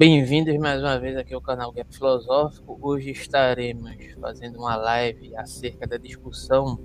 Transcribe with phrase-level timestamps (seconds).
[0.00, 2.78] Bem-vindos mais uma vez aqui ao canal Gap Filosófico.
[2.80, 6.80] Hoje estaremos fazendo uma live acerca da discussão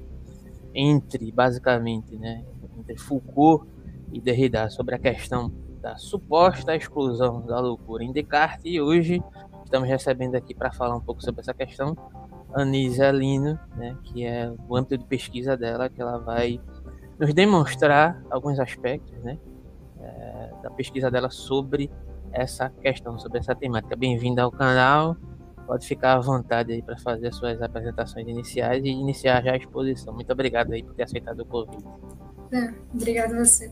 [0.74, 2.44] entre, basicamente, né,
[2.78, 3.66] entre Foucault
[4.12, 5.50] e Derrida sobre a questão
[5.80, 8.66] da suposta exclusão da loucura em Descartes.
[8.66, 9.24] E hoje
[9.64, 11.96] estamos recebendo aqui para falar um pouco sobre essa questão
[12.54, 16.60] Anísia Lino, né, que é o âmbito de pesquisa dela, que ela vai
[17.18, 19.38] nos demonstrar alguns aspectos né,
[20.02, 21.90] é, da pesquisa dela sobre
[22.36, 23.96] essa questão, sobre essa temática.
[23.96, 25.16] Bem-vindo ao canal.
[25.66, 29.58] Pode ficar à vontade aí para fazer as suas apresentações iniciais e iniciar já a
[29.58, 30.14] exposição.
[30.14, 31.84] Muito obrigado aí por ter aceitado o convite.
[32.52, 33.72] É, obrigado a você.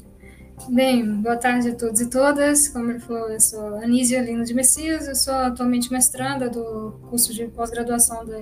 [0.70, 2.70] Bem, boa tarde a todos e todas.
[2.70, 7.34] Como ele falou, eu sou Anísia Lino de Messias, eu sou atualmente mestranda do curso
[7.34, 8.40] de pós-graduação da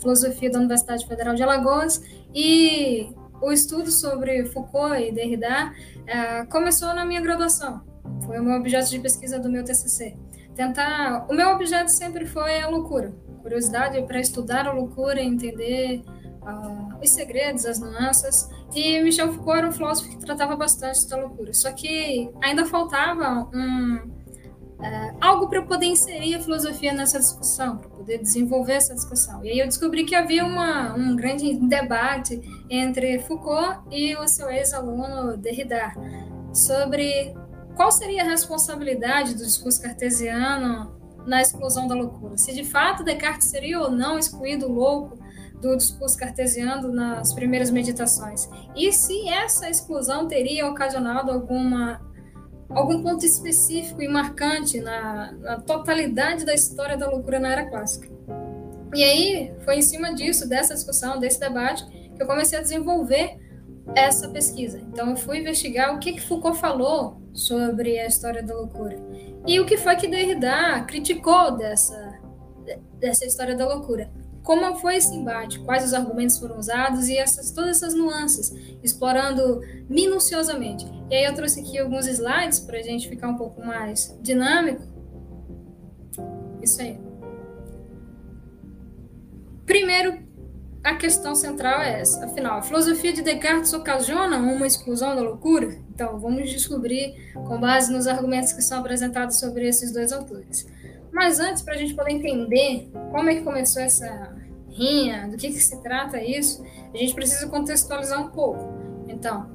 [0.00, 2.02] Filosofia da Universidade Federal de Alagoas
[2.34, 3.08] e
[3.40, 7.82] o estudo sobre Foucault e Derrida uh, começou na minha graduação.
[8.24, 10.16] Foi o meu objeto de pesquisa do meu TCC.
[10.54, 11.26] Tentar.
[11.28, 13.14] O meu objeto sempre foi a loucura.
[13.42, 16.02] Curiosidade para estudar a loucura, entender
[16.42, 18.48] uh, os segredos, as nuances.
[18.74, 21.52] E Michel Foucault era um filósofo que tratava bastante da loucura.
[21.52, 27.90] Só que ainda faltava um, uh, algo para poder inserir a filosofia nessa discussão, para
[27.90, 29.44] poder desenvolver essa discussão.
[29.44, 34.48] E aí eu descobri que havia uma, um grande debate entre Foucault e o seu
[34.50, 35.92] ex-aluno Derrida
[36.52, 37.34] sobre
[37.76, 40.96] qual seria a responsabilidade do discurso cartesiano
[41.26, 42.38] na exclusão da loucura?
[42.38, 45.18] Se de fato Descartes seria ou não excluído louco
[45.60, 48.48] do discurso cartesiano nas primeiras meditações?
[48.74, 52.00] E se essa exclusão teria ocasionado alguma
[52.68, 58.08] algum ponto específico e marcante na, na totalidade da história da loucura na era clássica?
[58.94, 63.38] E aí foi em cima disso, dessa discussão, desse debate, que eu comecei a desenvolver
[63.94, 64.78] essa pesquisa.
[64.78, 68.96] Então eu fui investigar o que, que Foucault falou sobre a história da loucura.
[69.46, 72.18] E o que foi que Derrida criticou dessa,
[72.98, 74.10] dessa história da loucura?
[74.42, 75.58] Como foi esse embate?
[75.60, 78.52] Quais os argumentos foram usados e essas, todas essas nuances,
[78.82, 80.86] explorando minuciosamente.
[81.10, 84.82] E aí eu trouxe aqui alguns slides para a gente ficar um pouco mais dinâmico.
[86.62, 86.98] Isso aí.
[89.64, 90.25] Primeiro,
[90.86, 92.24] a questão central é essa.
[92.24, 95.76] Afinal, a filosofia de Descartes ocasiona uma exclusão da loucura?
[95.92, 100.64] Então, vamos descobrir com base nos argumentos que são apresentados sobre esses dois autores.
[101.10, 104.36] Mas antes, para a gente poder entender como é que começou essa
[104.68, 106.64] rinha, do que, que se trata isso,
[106.94, 108.72] a gente precisa contextualizar um pouco.
[109.08, 109.50] Então,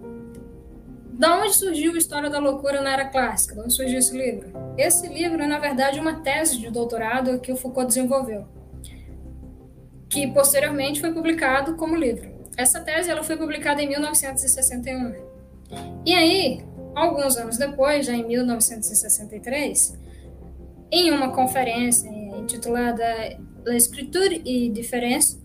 [1.13, 3.55] da onde surgiu a História da Loucura na Era Clássica?
[3.55, 4.51] De onde surgiu esse livro?
[4.77, 8.45] Esse livro é, na verdade, uma tese de doutorado que o Foucault desenvolveu
[10.11, 12.29] que posteriormente foi publicado como livro.
[12.57, 15.13] Essa tese ela foi publicada em 1961.
[16.05, 19.97] E aí, alguns anos depois, já em 1963,
[20.91, 23.05] em uma conferência intitulada
[23.65, 25.39] La Escriture et Différence,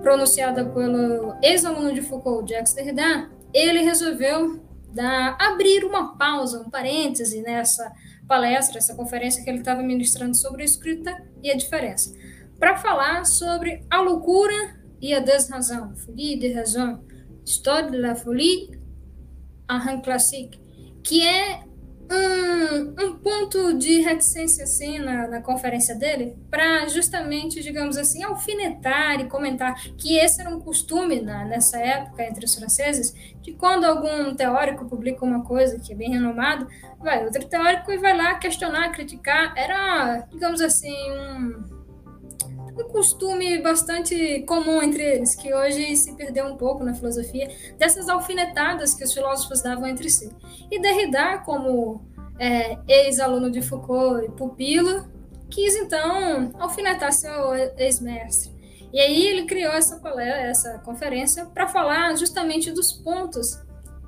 [0.00, 4.58] pronunciada pelo ex-aluno de Foucault, Jacques Derrida, ele resolveu
[4.94, 7.92] dar, abrir uma pausa, um parêntese nessa
[8.26, 12.14] palestra, essa conferência que ele estava ministrando sobre a escrita e a diferença
[12.58, 17.04] para falar sobre a loucura e a desrazão, folie de raison,
[17.44, 18.70] histoire de la folie
[19.68, 20.58] en classique,
[21.02, 21.66] que é
[22.10, 29.20] um, um ponto de reticência assim na, na conferência dele para justamente, digamos assim, alfinetar
[29.20, 33.12] e comentar que esse era um costume na, nessa época entre os franceses,
[33.42, 36.68] de quando algum teórico publica uma coisa que é bem renomado,
[36.98, 41.75] vai outro teórico e vai lá questionar, criticar, era, digamos assim, um
[42.76, 48.08] um costume bastante comum entre eles, que hoje se perdeu um pouco na filosofia, dessas
[48.08, 50.30] alfinetadas que os filósofos davam entre si.
[50.70, 52.02] E Derrida, como
[52.38, 55.06] é, ex-aluno de Foucault e pupilo,
[55.50, 58.54] quis então alfinetar seu ex-mestre.
[58.92, 63.58] E aí ele criou essa, essa conferência para falar justamente dos pontos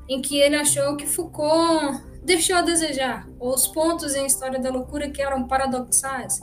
[0.09, 4.71] em que ele achou que Foucault deixou a desejar, ou os pontos em História da
[4.71, 6.41] Loucura que eram paradoxais,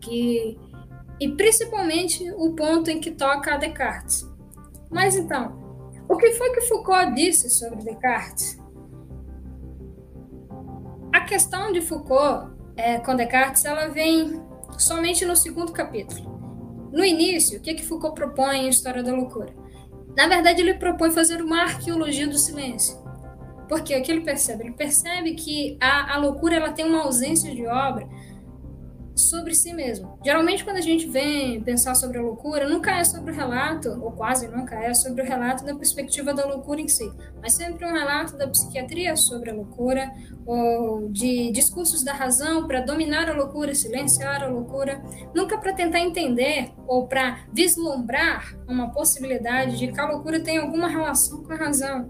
[0.00, 0.58] que
[1.20, 4.26] e principalmente o ponto em que toca a Descartes.
[4.90, 5.58] Mas então,
[6.08, 8.58] o que foi que Foucault disse sobre Descartes?
[11.12, 14.40] A questão de Foucault é, com Descartes ela vem
[14.78, 16.38] somente no segundo capítulo.
[16.92, 19.52] No início, o que, que Foucault propõe em História da Loucura?
[20.16, 22.98] Na verdade, ele propõe fazer uma arqueologia do silêncio.
[23.68, 24.64] Porque o que ele percebe?
[24.64, 28.08] Ele percebe que a, a loucura ela tem uma ausência de obra
[29.18, 30.18] sobre si mesmo.
[30.24, 34.12] Geralmente, quando a gente vem pensar sobre a loucura, nunca é sobre o relato, ou
[34.12, 37.10] quase nunca é sobre o relato da perspectiva da loucura em si,
[37.40, 40.10] mas sempre um relato da psiquiatria sobre a loucura,
[40.46, 45.02] ou de discursos da razão para dominar a loucura, silenciar a loucura,
[45.34, 50.88] nunca para tentar entender ou para vislumbrar uma possibilidade de que a loucura tem alguma
[50.88, 52.08] relação com a razão.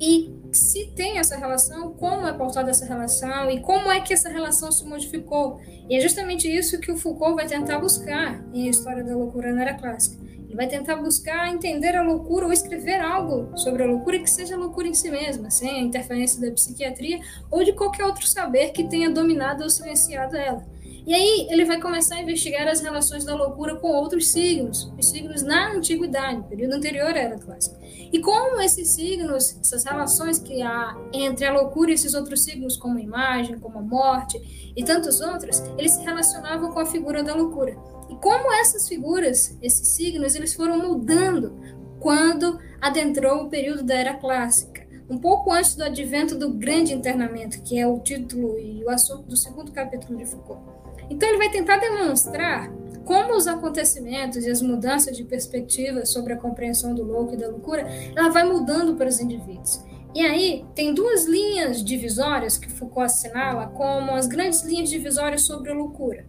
[0.00, 4.28] E se tem essa relação, como é pautada essa relação e como é que essa
[4.28, 5.60] relação se modificou.
[5.88, 9.62] E é justamente isso que o Foucault vai tentar buscar em História da Loucura na
[9.62, 10.24] Era Clássica.
[10.54, 14.56] Ele vai tentar buscar entender a loucura ou escrever algo sobre a loucura que seja
[14.56, 18.84] loucura em si mesma, sem a interferência da psiquiatria ou de qualquer outro saber que
[18.84, 20.64] tenha dominado ou silenciado ela.
[21.06, 25.10] E aí ele vai começar a investigar as relações da loucura com outros signos, os
[25.10, 27.78] signos na antiguidade, período anterior à era clássica.
[28.10, 32.78] E como esses signos, essas relações que há entre a loucura e esses outros signos,
[32.78, 37.22] como a imagem, como a morte e tantos outros, eles se relacionavam com a figura
[37.22, 37.76] da loucura.
[38.08, 41.60] E como essas figuras, esses signos, eles foram mudando
[42.00, 47.62] quando adentrou o período da era clássica um pouco antes do advento do grande internamento,
[47.62, 50.73] que é o título e o assunto do segundo capítulo de Foucault.
[51.10, 52.70] Então, ele vai tentar demonstrar
[53.04, 57.48] como os acontecimentos e as mudanças de perspectiva sobre a compreensão do louco e da
[57.48, 57.86] loucura,
[58.16, 59.82] ela vai mudando para os indivíduos.
[60.14, 65.70] E aí, tem duas linhas divisórias que Foucault assinala como as grandes linhas divisórias sobre
[65.70, 66.24] a loucura.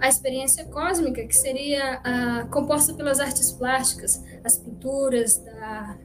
[0.00, 5.98] A experiência cósmica, que seria a, composta pelas artes plásticas, as pinturas da,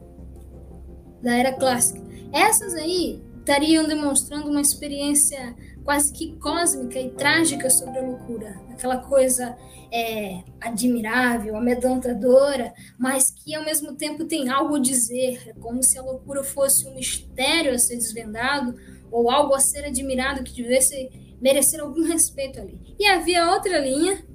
[1.21, 2.01] da era clássica.
[2.33, 5.55] Essas aí estariam demonstrando uma experiência
[5.85, 9.55] quase que cósmica e trágica sobre a loucura, aquela coisa
[9.91, 15.99] é, admirável, amedrontadora, mas que ao mesmo tempo tem algo a dizer, é como se
[15.99, 18.75] a loucura fosse um mistério a ser desvendado
[19.11, 22.79] ou algo a ser admirado que devesse merecer algum respeito ali.
[22.99, 24.25] E havia outra linha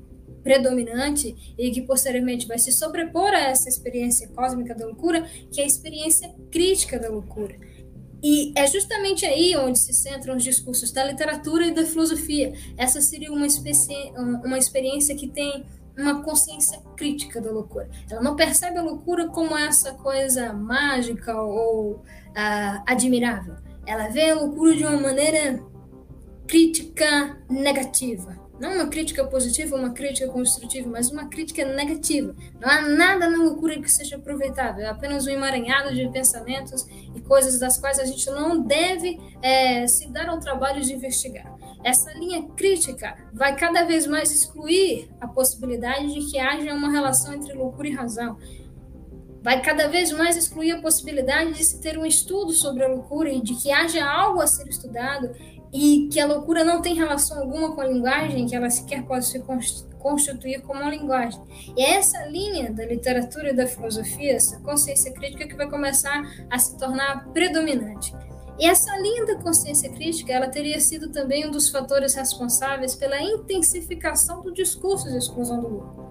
[0.44, 5.64] predominante e que posteriormente vai se sobrepor a essa experiência cósmica da loucura, que é
[5.64, 7.56] a experiência crítica da loucura
[8.22, 12.52] e é justamente aí onde se centram os discursos da literatura e da filosofia.
[12.76, 13.94] Essa seria uma, espécie,
[14.44, 15.64] uma experiência que tem
[15.96, 17.88] uma consciência crítica da loucura.
[18.10, 23.56] Ela não percebe a loucura como essa coisa mágica ou uh, admirável.
[23.86, 25.62] Ela vê a loucura de uma maneira
[26.46, 28.39] crítica negativa.
[28.60, 32.34] Não uma crítica positiva, uma crítica construtiva, mas uma crítica negativa.
[32.60, 37.20] Não há nada na loucura que seja aproveitável, é apenas um emaranhado de pensamentos e
[37.22, 41.50] coisas das quais a gente não deve é, se dar ao trabalho de investigar.
[41.82, 47.32] Essa linha crítica vai cada vez mais excluir a possibilidade de que haja uma relação
[47.32, 48.36] entre loucura e razão
[49.42, 53.30] vai cada vez mais excluir a possibilidade de se ter um estudo sobre a loucura
[53.30, 55.30] e de que haja algo a ser estudado
[55.72, 59.26] e que a loucura não tem relação alguma com a linguagem, que ela sequer pode
[59.26, 59.40] se
[59.98, 61.40] constituir como uma linguagem.
[61.76, 66.22] E é essa linha da literatura e da filosofia, essa consciência crítica, que vai começar
[66.50, 68.12] a se tornar predominante.
[68.58, 73.22] E essa linha da consciência crítica, ela teria sido também um dos fatores responsáveis pela
[73.22, 76.10] intensificação do discurso de exclusão do louco.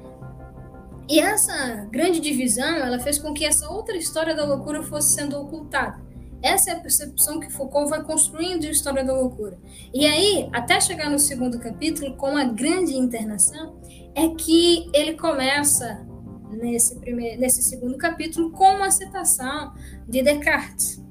[1.08, 5.40] E essa grande divisão, ela fez com que essa outra história da loucura fosse sendo
[5.40, 6.00] ocultada.
[6.42, 9.58] Essa é a percepção que Foucault vai construindo de História da Loucura.
[9.94, 13.80] E aí, até chegar no segundo capítulo, com a grande internação,
[14.16, 16.06] é que ele começa,
[16.52, 19.74] nesse, primeiro, nesse segundo capítulo, com uma citação
[20.08, 21.04] de Descartes.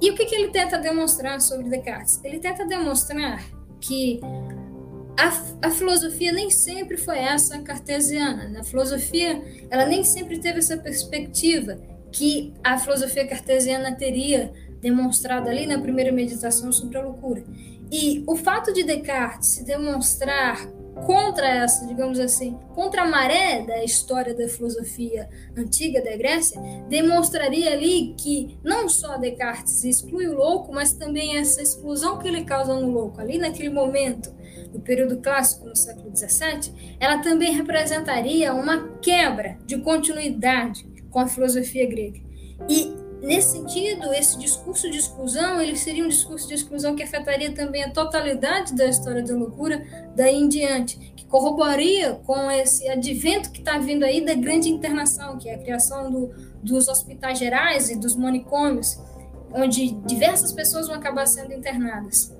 [0.00, 2.22] E o que, que ele tenta demonstrar sobre Descartes?
[2.22, 3.42] Ele tenta demonstrar
[3.80, 4.20] que
[5.18, 8.48] a, a, filosofia nem sempre foi essa cartesiana.
[8.48, 11.80] Na filosofia, ela nem sempre teve essa perspectiva
[12.12, 17.44] que a filosofia cartesiana teria demonstrado ali na primeira meditação sobre a loucura.
[17.90, 20.68] E o fato de Descartes se demonstrar
[21.06, 27.72] contra essa, digamos assim, contra a maré da história da filosofia antiga da Grécia, demonstraria
[27.72, 32.74] ali que não só Descartes exclui o louco, mas também essa exclusão que ele causa
[32.74, 34.34] no louco, ali naquele momento,
[34.72, 40.86] no período clássico, no século XVII, ela também representaria uma quebra de continuidade
[41.18, 42.20] com a filosofia grega.
[42.68, 47.52] E nesse sentido, esse discurso de exclusão, ele seria um discurso de exclusão que afetaria
[47.52, 49.84] também a totalidade da história da loucura
[50.14, 55.36] daí em diante, que corroboraria com esse advento que está vindo aí da grande internação,
[55.38, 56.30] que é a criação do,
[56.62, 58.96] dos hospitais gerais e dos manicômios,
[59.52, 62.32] onde diversas pessoas vão acabar sendo internadas.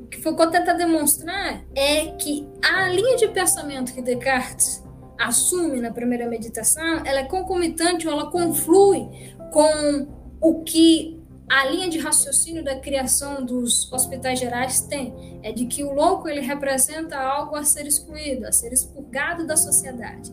[0.00, 4.81] O que Foucault tenta demonstrar é que a linha de pensamento que Descartes
[5.22, 9.08] assume na primeira meditação, ela é concomitante ou ela conflui
[9.52, 10.08] com
[10.40, 15.84] o que a linha de raciocínio da criação dos hospitais gerais tem é de que
[15.84, 20.32] o louco ele representa algo a ser excluído, a ser expurgado da sociedade.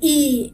[0.00, 0.52] E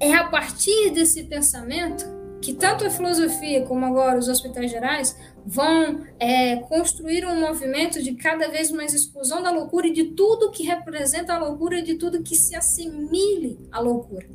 [0.00, 6.04] é a partir desse pensamento que tanto a filosofia como agora os hospitais gerais vão
[6.18, 10.64] é, construir um movimento de cada vez mais exclusão da loucura e de tudo que
[10.64, 14.28] representa a loucura e de tudo que se assimile à loucura.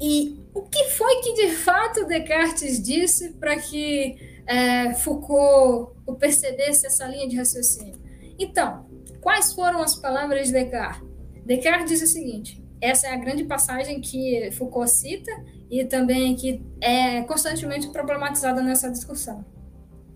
[0.00, 7.06] E o que foi que de fato Descartes disse para que é, Foucault percebesse essa
[7.06, 8.00] linha de raciocínio?
[8.36, 8.84] Então,
[9.20, 11.08] quais foram as palavras de Descartes?
[11.44, 15.30] Descartes diz o seguinte: essa é a grande passagem que Foucault cita
[15.70, 19.44] e também que é constantemente problematizada nessa discussão.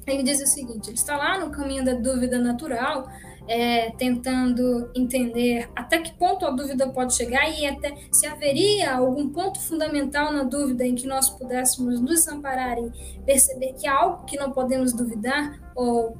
[0.07, 3.09] Ele diz o seguinte: ele está lá no caminho da dúvida natural,
[3.49, 9.28] é, tentando entender até que ponto a dúvida pode chegar e até se haveria algum
[9.28, 12.90] ponto fundamental na dúvida em que nós pudéssemos nos amparar e
[13.25, 16.16] perceber que há algo que não podemos duvidar ou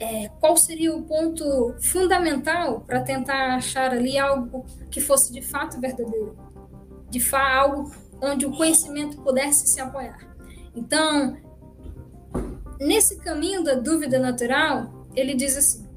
[0.00, 5.80] é, qual seria o ponto fundamental para tentar achar ali algo que fosse de fato
[5.80, 6.36] verdadeiro,
[7.10, 10.18] de fato algo onde o conhecimento pudesse se apoiar.
[10.74, 11.36] Então,
[12.80, 15.88] nesse caminho da dúvida natural, ele diz assim: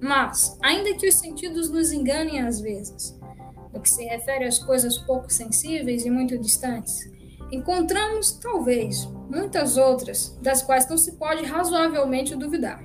[0.00, 3.18] mas, ainda que os sentidos nos enganem às vezes,
[3.72, 7.10] no que se refere às coisas pouco sensíveis e muito distantes,
[7.50, 12.82] encontramos, talvez, muitas outras, das quais não se pode razoavelmente duvidar.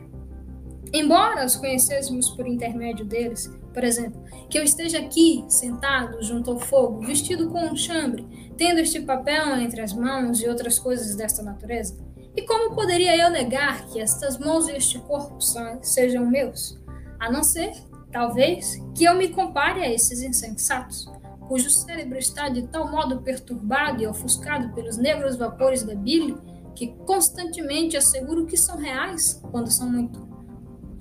[0.93, 6.59] Embora os conhecêssemos por intermédio deles, por exemplo, que eu esteja aqui, sentado junto ao
[6.59, 11.41] fogo, vestido com um chambre, tendo este papel entre as mãos e outras coisas desta
[11.41, 11.97] natureza,
[12.35, 15.37] e como poderia eu negar que estas mãos e este corpo
[15.81, 16.77] sejam meus?
[17.19, 17.71] A não ser,
[18.11, 21.09] talvez, que eu me compare a esses insensatos,
[21.47, 26.37] cujo cérebro está de tal modo perturbado e ofuscado pelos negros vapores da bile
[26.73, 30.31] que constantemente asseguro que são reais quando são muito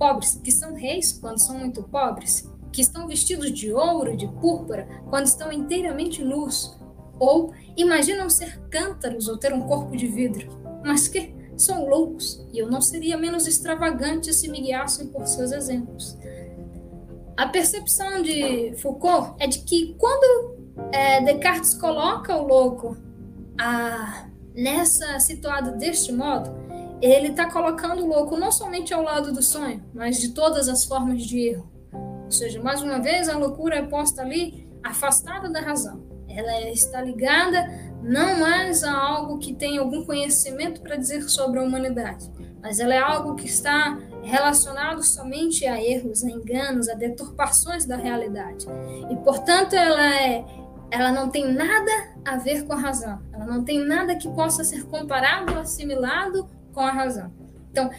[0.01, 4.87] pobres, que são reis quando são muito pobres, que estão vestidos de ouro, de púrpura,
[5.11, 6.75] quando estão inteiramente nus,
[7.19, 10.47] ou imaginam ser cântaros ou ter um corpo de vidro,
[10.83, 11.39] mas que?
[11.55, 16.17] São loucos, e eu não seria menos extravagante se me guiassem por seus exemplos.
[17.37, 20.55] A percepção de Foucault é de que quando
[20.91, 22.97] é, Descartes coloca o louco
[23.59, 26.60] a, nessa situado deste modo,
[27.01, 30.85] ele está colocando o louco não somente ao lado do sonho, mas de todas as
[30.85, 31.71] formas de erro.
[32.25, 36.03] Ou seja, mais uma vez, a loucura é posta ali afastada da razão.
[36.29, 37.67] Ela está ligada
[38.01, 42.31] não mais a algo que tem algum conhecimento para dizer sobre a humanidade,
[42.61, 47.97] mas ela é algo que está relacionado somente a erros, a enganos, a deturpações da
[47.97, 48.65] realidade.
[49.09, 50.45] E, portanto, ela é
[50.91, 51.91] ela não tem nada
[52.25, 53.21] a ver com a razão.
[53.31, 57.31] Ela não tem nada que possa ser comparado, assimilado com a razão.
[57.71, 57.89] Então,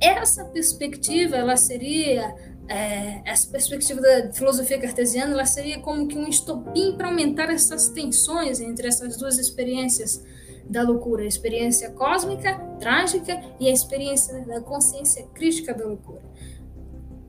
[0.00, 2.34] essa perspectiva, ela seria
[2.68, 7.88] é, essa perspectiva da filosofia cartesiana, ela seria como que um estopim para aumentar essas
[7.88, 10.22] tensões entre essas duas experiências
[10.68, 16.22] da loucura, a experiência cósmica, trágica e a experiência da consciência crítica da loucura.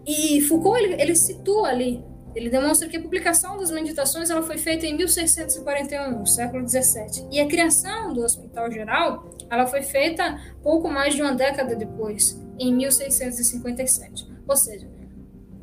[0.05, 2.03] E Foucault ele, ele situa ali
[2.35, 7.27] ele demonstra que a publicação das meditações ela foi feita em 1641, no século 17,
[7.31, 12.39] e a criação do Hospital Geral ela foi feita pouco mais de uma década depois,
[12.59, 14.27] em 1657.
[14.47, 14.87] Ou seja,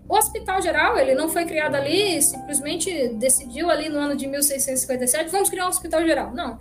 [0.09, 5.31] o Hospital Geral ele não foi criado ali, simplesmente decidiu ali no ano de 1657,
[5.31, 6.35] vamos criar um Hospital Geral.
[6.35, 6.59] Não,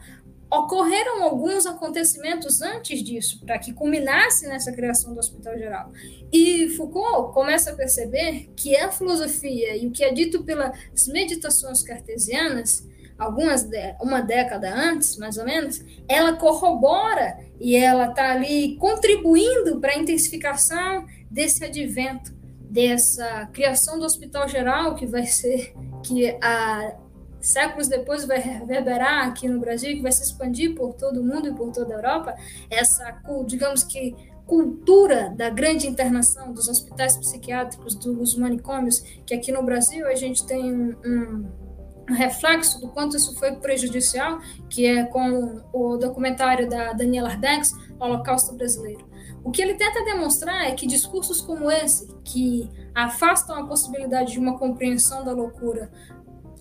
[0.51, 5.91] ocorreram alguns acontecimentos antes disso, para que culminasse nessa criação do Hospital Geral.
[6.31, 11.81] E Foucault começa a perceber que a filosofia e o que é dito pelas meditações
[11.81, 12.85] cartesianas,
[13.17, 13.65] algumas
[14.01, 19.97] uma década antes, mais ou menos, ela corrobora e ela está ali contribuindo para a
[19.97, 26.93] intensificação desse advento, dessa criação do Hospital Geral que vai ser que a
[27.41, 31.47] séculos depois vai reverberar aqui no Brasil, que vai se expandir por todo o mundo
[31.47, 32.35] e por toda a Europa,
[32.69, 39.63] essa, digamos que, cultura da grande internação dos hospitais psiquiátricos, dos manicômios, que aqui no
[39.63, 45.61] Brasil a gente tem um, um, reflexo do quanto isso foi prejudicial, que é com
[45.71, 49.09] o documentário da Daniela Arbenz, Holocausto Brasileiro.
[49.43, 54.39] O que ele tenta demonstrar é que discursos como esse, que afastam a possibilidade de
[54.39, 55.89] uma compreensão da loucura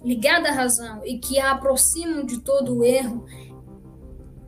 [0.04, 3.25] ligada à razão e que a aproximam de todo o erro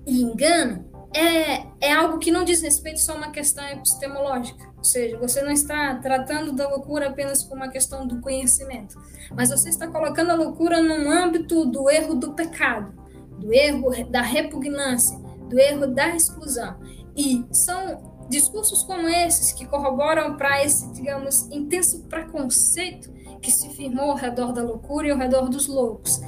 [0.06, 4.72] e engano, é, é algo que não diz respeito só a uma questão epistemológica.
[4.76, 9.50] Ou seja, você não está tratando da loucura apenas como uma questão do conhecimento, mas
[9.50, 12.92] você está colocando a loucura no âmbito do erro do pecado,
[13.38, 15.18] do erro da repugnância,
[15.48, 16.80] do erro da exclusão.
[17.14, 24.12] E são discursos como esses que corroboram para esse, digamos, intenso preconceito que se firmou
[24.12, 26.20] ao redor da loucura e ao redor dos loucos.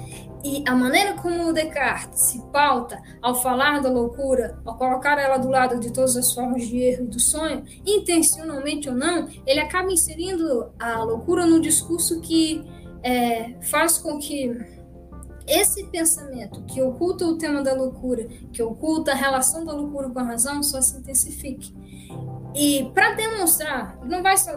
[0.45, 5.49] E a maneira como Descartes se pauta ao falar da loucura, ao colocar ela do
[5.49, 9.91] lado de todas as formas de erro e do sonho, intencionalmente ou não, ele acaba
[9.91, 12.63] inserindo a loucura num discurso que
[13.03, 14.55] é, faz com que
[15.47, 20.19] esse pensamento que oculta o tema da loucura, que oculta a relação da loucura com
[20.19, 21.75] a razão, só se intensifique.
[22.55, 24.53] E para demonstrar, não vai só,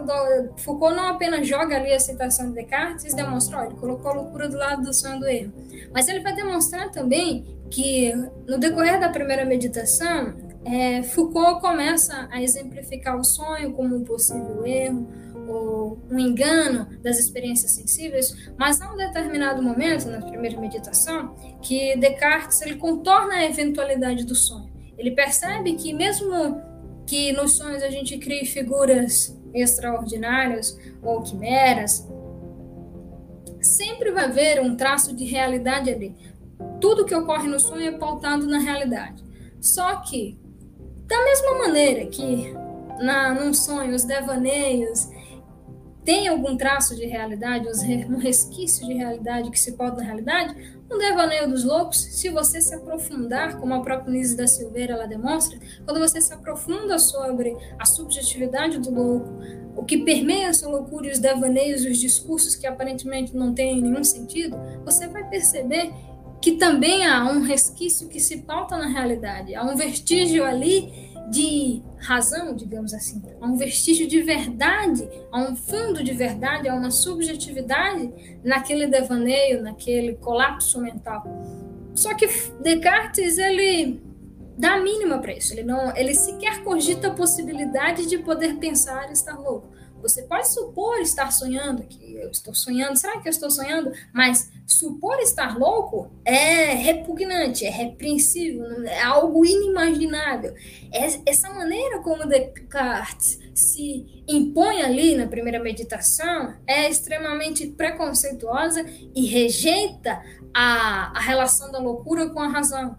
[0.58, 4.48] Foucault não apenas joga ali a citação de Descartes e demonstra, ele colocou a loucura
[4.48, 5.52] do lado do sonho do erro,
[5.92, 8.12] mas ele vai demonstrar também que
[8.46, 10.32] no decorrer da primeira meditação,
[10.64, 15.08] é, Foucault começa a exemplificar o sonho como um possível erro,
[15.48, 21.96] ou um engano das experiências sensíveis, mas há um determinado momento na primeira meditação que
[21.96, 24.68] Descartes ele contorna a eventualidade do sonho.
[24.98, 26.60] Ele percebe que mesmo
[27.08, 32.06] que nos sonhos a gente crie figuras extraordinárias ou quimeras,
[33.62, 36.14] sempre vai haver um traço de realidade ali.
[36.78, 39.24] Tudo que ocorre no sonho é pautado na realidade.
[39.58, 40.38] Só que,
[41.06, 42.52] da mesma maneira que
[43.00, 45.08] na, num sonho os devaneios
[46.08, 47.68] tem algum traço de realidade,
[48.08, 50.56] um resquício de realidade que se pode na realidade,
[50.90, 55.06] um devaneio dos loucos, se você se aprofundar, como a própria Nise da Silveira ela
[55.06, 59.28] demonstra, quando você se aprofunda sobre a subjetividade do louco,
[59.76, 63.52] o que permeia a sua loucura e os devaneios e os discursos que aparentemente não
[63.52, 65.92] têm nenhum sentido, você vai perceber
[66.40, 71.82] que também há um resquício que se pauta na realidade, há um vestígio ali de
[72.00, 76.90] razão, digamos assim, a um vestígio de verdade, a um fundo de verdade, a uma
[76.90, 81.24] subjetividade naquele devaneio, naquele colapso mental.
[81.94, 82.28] Só que
[82.62, 84.00] Descartes ele
[84.56, 85.52] dá a mínima para isso.
[85.52, 89.77] Ele não, ele sequer cogita a possibilidade de poder pensar estar louco.
[90.02, 93.92] Você pode supor estar sonhando, que eu estou sonhando, será que eu estou sonhando?
[94.12, 100.54] Mas supor estar louco é repugnante, é repreensível, é algo inimaginável.
[100.92, 108.84] É, essa maneira como Descartes se impõe ali na primeira meditação é extremamente preconceituosa
[109.14, 110.22] e rejeita
[110.54, 112.96] a, a relação da loucura com a razão.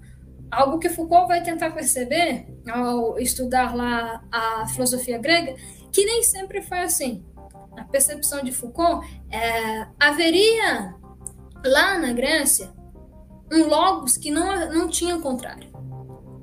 [0.51, 5.55] Algo que Foucault vai tentar perceber ao estudar lá a filosofia grega
[5.91, 7.23] que nem sempre foi assim.
[7.78, 10.95] A percepção de Foucault é, haveria
[11.63, 12.73] lá na Grécia
[13.52, 15.69] um logos que não, não tinha o contrário.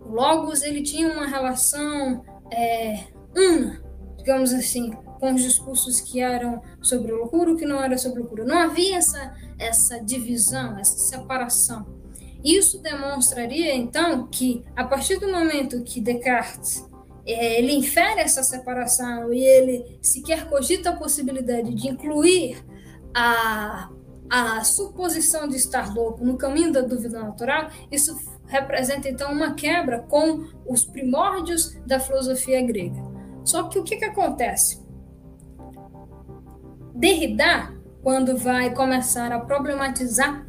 [0.04, 3.04] O logos ele tinha uma relação é,
[3.36, 3.82] una,
[4.16, 8.44] digamos assim, com os discursos que eram sobre loucura e que não era sobre loucura.
[8.44, 11.86] Não havia essa, essa divisão, essa separação.
[12.44, 16.85] Isso demonstraria, então, que a partir do momento que Descartes
[17.26, 22.64] ele infere essa separação e ele sequer cogita a possibilidade de incluir
[23.14, 23.90] a,
[24.30, 30.00] a suposição de estar louco no caminho da dúvida natural, isso representa então uma quebra
[30.00, 33.02] com os primórdios da filosofia grega.
[33.44, 34.84] Só que o que, que acontece?
[36.94, 40.46] Derrida, quando vai começar a problematizar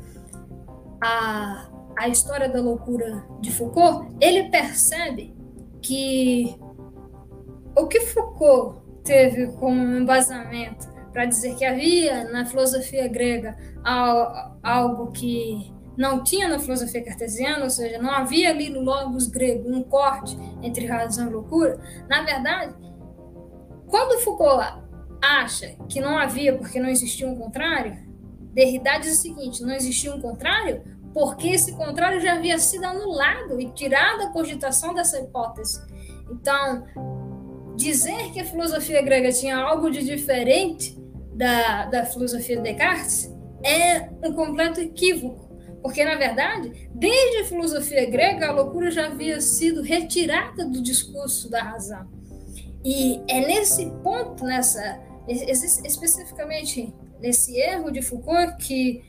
[1.01, 5.35] a, a história da loucura de Foucault, ele percebe
[5.81, 6.57] que
[7.77, 13.55] o que Foucault teve como embasamento para dizer que havia na filosofia grega
[14.61, 19.67] algo que não tinha na filosofia cartesiana, ou seja, não havia ali no logos grego
[19.69, 22.75] um corte entre razão e loucura, na verdade,
[23.87, 24.83] quando Foucault
[25.21, 27.97] acha que não havia porque não existia um contrário,
[28.53, 33.59] Derrida diz o seguinte: não existia um contrário porque esse contrário já havia sido anulado
[33.59, 35.81] e tirado a cogitação dessa hipótese.
[36.29, 36.85] Então,
[37.77, 40.97] dizer que a filosofia grega tinha algo de diferente
[41.33, 43.31] da, da filosofia de Descartes
[43.63, 45.47] é um completo equívoco,
[45.81, 51.49] porque, na verdade, desde a filosofia grega, a loucura já havia sido retirada do discurso
[51.49, 52.07] da razão.
[52.83, 59.03] E é nesse ponto, nessa especificamente nesse erro de Foucault, que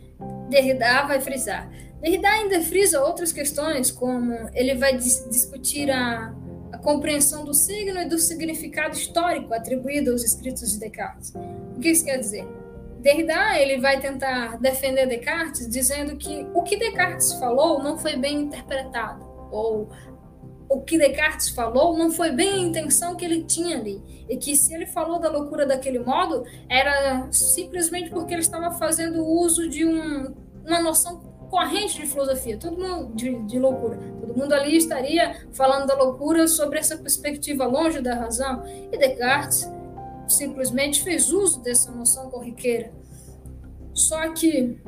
[0.51, 1.71] Derrida vai frisar.
[2.01, 6.35] Derrida ainda frisa outras questões, como ele vai dis discutir a
[6.73, 11.33] a compreensão do signo e do significado histórico atribuído aos escritos de Descartes.
[11.77, 12.47] O que isso quer dizer?
[13.01, 18.41] Derrida ele vai tentar defender Descartes dizendo que o que Descartes falou não foi bem
[18.43, 19.89] interpretado, ou
[20.69, 24.57] o que Descartes falou não foi bem a intenção que ele tinha ali, e que
[24.57, 29.87] se ele falou da loucura daquele modo, era simplesmente porque ele estava fazendo uso de
[29.87, 30.35] um,
[30.67, 33.99] uma noção corrente de filosofia, todo mundo de, de, loucura.
[34.21, 38.63] Todo mundo ali estaria falando da loucura sobre essa perspectiva longe da razão.
[38.93, 39.69] E Descartes
[40.27, 42.93] simplesmente fez uso dessa noção corriqueira.
[43.95, 44.79] Só que,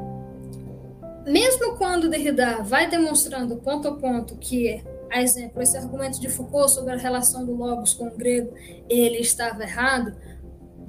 [1.27, 6.71] mesmo quando Derrida vai demonstrando ponto a ponto que, a exemplo, esse argumento de Foucault
[6.71, 8.55] sobre a relação do logos com o grego,
[8.89, 10.15] ele estava errado,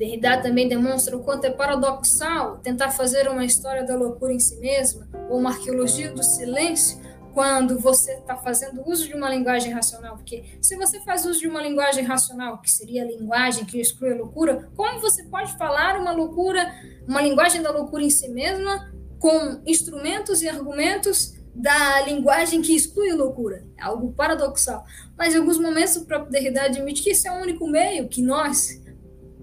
[0.02, 4.56] Derrida também demonstra o quanto é paradoxal tentar fazer uma história da loucura em si
[4.56, 7.00] mesma, ou uma arqueologia do silêncio,
[7.36, 10.16] quando você está fazendo uso de uma linguagem racional.
[10.16, 14.14] Porque se você faz uso de uma linguagem racional, que seria a linguagem que exclui
[14.14, 16.74] a loucura, como você pode falar uma loucura,
[17.08, 23.12] uma linguagem da loucura em si mesma, com instrumentos e argumentos da linguagem que exclui
[23.12, 23.64] a loucura?
[23.78, 24.84] É algo paradoxal.
[25.16, 28.24] Mas em alguns momentos o próprio Derrida admite que esse é o único meio que
[28.24, 28.81] nós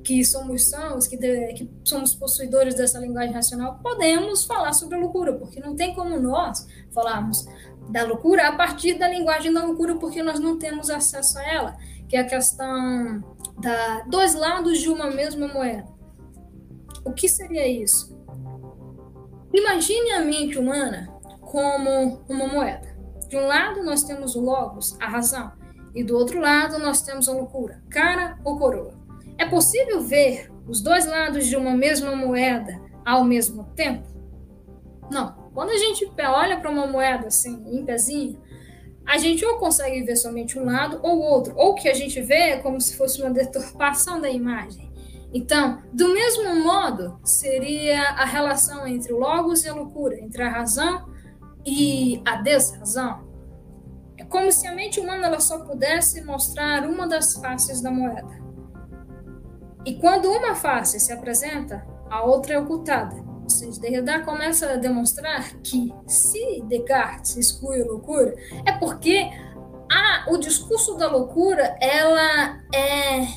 [0.02, 5.00] que somos sãos, que, de, que somos possuidores dessa linguagem racional, podemos falar sobre a
[5.00, 7.44] loucura, porque não tem como nós falarmos
[7.90, 11.76] da loucura a partir da linguagem da loucura, porque nós não temos acesso a ela,
[12.08, 13.22] que é a questão
[13.60, 15.86] da dois lados de uma mesma moeda.
[17.04, 18.16] O que seria isso?
[19.52, 21.08] Imagine a mente humana
[21.40, 22.96] como uma moeda.
[23.28, 25.52] De um lado nós temos o logos, a razão,
[25.94, 28.97] e do outro lado nós temos a loucura, cara ou coroa.
[29.38, 34.06] É possível ver os dois lados de uma mesma moeda ao mesmo tempo?
[35.10, 35.48] Não.
[35.54, 38.40] Quando a gente olha para uma moeda assim, em pezinho,
[39.06, 42.50] a gente ou consegue ver somente um lado ou outro, ou que a gente vê
[42.50, 44.92] é como se fosse uma deturpação da imagem.
[45.32, 50.48] Então, do mesmo modo, seria a relação entre o logos e a loucura, entre a
[50.48, 51.08] razão
[51.64, 53.28] e a desrazão.
[54.16, 58.47] É como se a mente humana ela só pudesse mostrar uma das faces da moeda.
[59.88, 63.16] E quando uma face se apresenta, a outra é ocultada.
[63.42, 69.30] Ou seja, Derrida começa a demonstrar que se Descartes exclui a loucura, é porque
[69.90, 73.28] a, o discurso da loucura ela é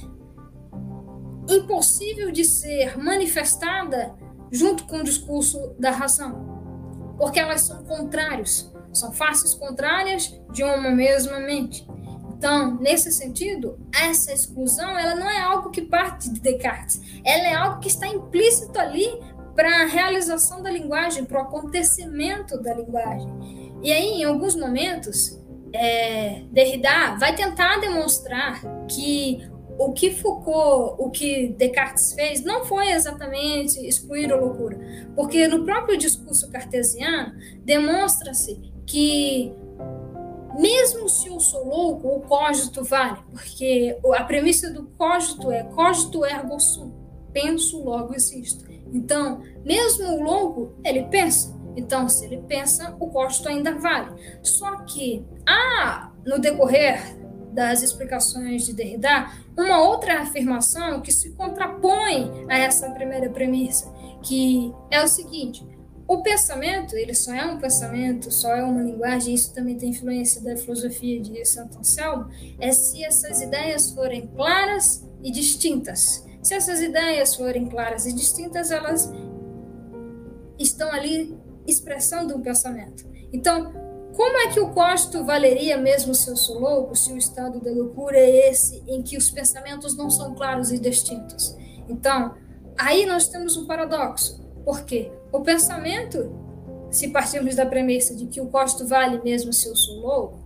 [1.47, 4.13] impossível de ser manifestada
[4.51, 10.91] junto com o discurso da razão, porque elas são contrários, são faces contrárias de uma
[10.91, 11.87] mesma mente.
[12.41, 17.53] Então, nesse sentido, essa exclusão ela não é algo que parte de Descartes, ela é
[17.53, 19.07] algo que está implícito ali
[19.55, 23.31] para a realização da linguagem, para o acontecimento da linguagem.
[23.83, 25.39] E aí, em alguns momentos,
[25.71, 32.89] é, Derrida vai tentar demonstrar que o que Foucault, o que Descartes fez, não foi
[32.89, 34.79] exatamente excluir a loucura,
[35.15, 39.53] porque no próprio discurso cartesiano demonstra-se que
[40.57, 46.25] mesmo se eu sou louco, o cogito vale, porque a premissa do cogito é cogito
[46.25, 46.91] ergo sum,
[47.31, 48.65] penso, logo existo.
[48.93, 51.59] Então, mesmo o louco, ele pensa.
[51.75, 54.11] Então, se ele pensa, o cogito ainda vale.
[54.43, 57.17] Só que há, no decorrer
[57.53, 63.91] das explicações de Derrida, uma outra afirmação que se contrapõe a essa primeira premissa,
[64.23, 65.65] que é o seguinte:
[66.11, 70.41] o pensamento, ele só é um pensamento, só é uma linguagem, isso também tem influência
[70.41, 72.27] da filosofia de Santo Anselmo,
[72.59, 76.27] é se essas ideias forem claras e distintas.
[76.43, 79.09] Se essas ideias forem claras e distintas, elas
[80.59, 81.33] estão ali
[81.65, 83.07] expressando um pensamento.
[83.31, 83.71] Então,
[84.13, 87.71] como é que o costo valeria mesmo se eu sou louco, se o estado da
[87.71, 91.55] loucura é esse em que os pensamentos não são claros e distintos?
[91.87, 92.35] Então,
[92.77, 94.40] aí nós temos um paradoxo.
[94.63, 95.11] Por quê?
[95.31, 96.31] O pensamento,
[96.89, 100.41] se partirmos da premissa de que o custo vale mesmo se eu sou louco,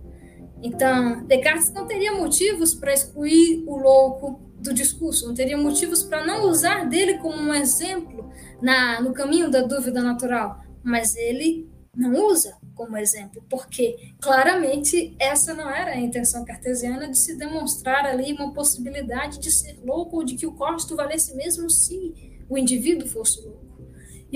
[0.62, 6.26] então Descartes não teria motivos para excluir o louco do discurso, não teria motivos para
[6.26, 12.26] não usar dele como um exemplo na, no caminho da dúvida natural, mas ele não
[12.26, 18.32] usa como exemplo, porque claramente essa não era a intenção cartesiana de se demonstrar ali
[18.34, 23.08] uma possibilidade de ser louco ou de que o custo valesse mesmo se o indivíduo
[23.08, 23.65] fosse louco.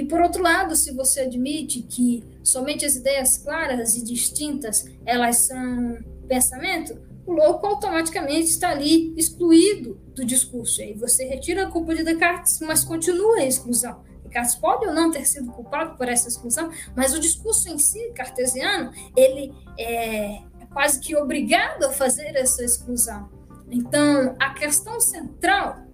[0.01, 5.47] E por outro lado, se você admite que somente as ideias claras e distintas elas
[5.47, 10.81] são pensamento, o louco automaticamente está ali excluído do discurso.
[10.81, 14.03] E aí você retira a culpa de Descartes, mas continua a exclusão.
[14.25, 18.11] Descartes pode ou não ter sido culpado por essa exclusão, mas o discurso em si,
[18.15, 20.41] cartesiano, ele é
[20.73, 23.29] quase que obrigado a fazer essa exclusão.
[23.71, 25.90] Então, a questão central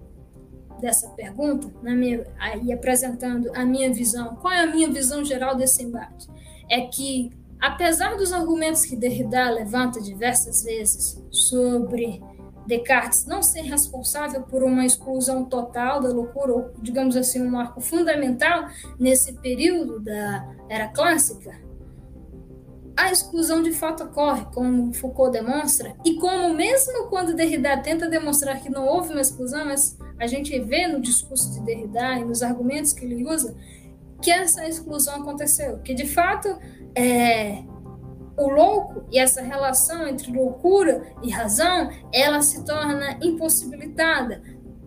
[0.81, 5.57] dessa pergunta, na minha, aí apresentando a minha visão, qual é a minha visão geral
[5.57, 6.29] desse embate?
[6.71, 12.23] É que, apesar dos argumentos que Derrida levanta diversas vezes sobre
[12.67, 17.81] Descartes não ser responsável por uma exclusão total da loucura, ou, digamos assim, um marco
[17.81, 18.67] fundamental
[18.99, 21.67] nesse período da era clássica,
[22.97, 28.61] a exclusão de fato ocorre, como Foucault demonstra, e como mesmo quando Derrida tenta demonstrar
[28.61, 32.42] que não houve uma exclusão, mas a gente vê no discurso de Derrida e nos
[32.42, 33.57] argumentos que ele usa
[34.22, 36.48] que essa exclusão aconteceu, que de fato
[36.94, 37.62] é,
[38.37, 44.42] o louco e essa relação entre loucura e razão, ela se torna impossibilitada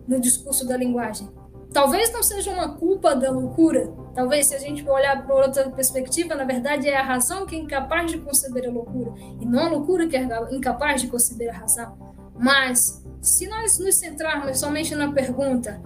[0.06, 1.28] no discurso da linguagem.
[1.72, 6.34] Talvez não seja uma culpa da loucura, talvez se a gente olhar por outra perspectiva,
[6.34, 9.68] na verdade é a razão que é incapaz de conceber a loucura, e não a
[9.68, 11.96] loucura que é incapaz de conceber a razão.
[12.36, 15.80] Mas, se nós nos centrarmos somente na pergunta,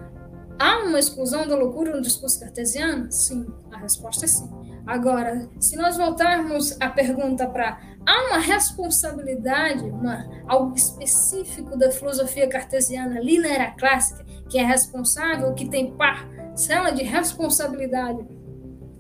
[0.59, 3.11] há uma exclusão da loucura no discurso cartesiano?
[3.11, 4.49] Sim, a resposta é sim.
[4.87, 12.49] Agora, se nós voltarmos a pergunta para há uma responsabilidade, uma, algo específico da filosofia
[12.49, 18.27] cartesiana ali na era clássica que é responsável, que tem parcela de responsabilidade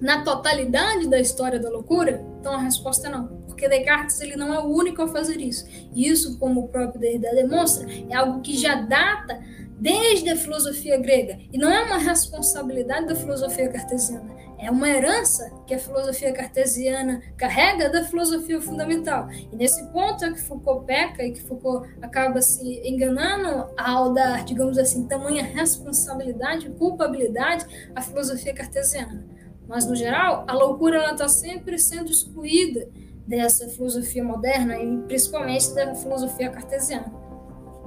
[0.00, 2.24] na totalidade da história da loucura?
[2.40, 5.64] Então a resposta é não, porque Descartes ele não é o único a fazer isso.
[5.94, 9.40] E isso, como o próprio Derrida demonstra, é algo que já data
[9.78, 15.50] desde a filosofia grega e não é uma responsabilidade da filosofia cartesiana é uma herança
[15.66, 19.28] que a filosofia cartesiana carrega da filosofia fundamental.
[19.30, 24.42] E nesse ponto é que Foucault peca e que Foucault acaba se enganando ao dar,
[24.44, 29.26] digamos assim, tamanha responsabilidade, culpabilidade à filosofia cartesiana.
[29.68, 32.88] Mas, no geral, a loucura está sempre sendo excluída
[33.26, 37.12] dessa filosofia moderna e principalmente da filosofia cartesiana.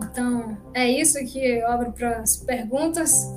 [0.04, 3.34] Então, é isso que eu abro para as perguntas.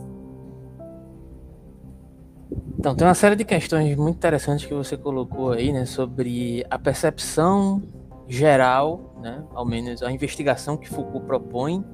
[2.79, 6.79] Então, tem uma série de questões muito interessantes que você colocou aí, né, sobre a
[6.79, 7.83] percepção
[8.27, 11.85] geral, né, ao menos a investigação que Foucault propõe,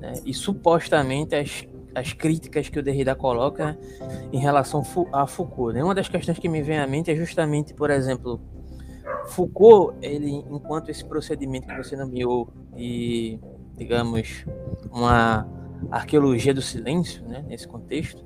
[0.00, 3.78] né, e supostamente as, as críticas que o Derrida coloca
[4.32, 5.74] em relação a Foucault.
[5.74, 5.84] Né?
[5.84, 8.40] Uma das questões que me vem à mente é justamente, por exemplo,
[9.26, 13.38] Foucault, ele, enquanto esse procedimento que você nomeou de,
[13.76, 14.44] digamos,
[14.90, 15.46] uma
[15.90, 18.24] arqueologia do silêncio, né, nesse contexto,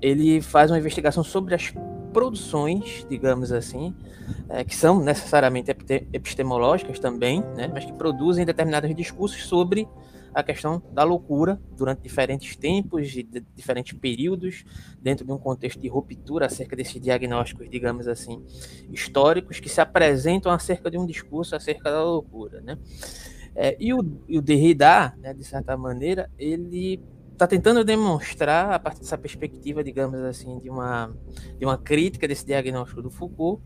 [0.00, 1.72] ele faz uma investigação sobre as
[2.12, 3.94] produções, digamos assim,
[4.48, 5.70] é, que são necessariamente
[6.12, 9.88] epistemológicas também, né, mas que produzem determinados discursos sobre
[10.34, 14.64] a questão da loucura durante diferentes tempos e de diferentes períodos,
[15.00, 18.44] dentro de um contexto de ruptura acerca desses diagnósticos, digamos assim,
[18.90, 22.60] históricos, que se apresentam acerca de um discurso acerca da loucura.
[22.60, 22.76] Né?
[23.54, 27.00] É, e, o, e o Derrida, né, de certa maneira, ele
[27.34, 31.12] está tentando demonstrar, a partir dessa perspectiva, digamos assim, de uma,
[31.58, 33.60] de uma crítica desse diagnóstico do Foucault,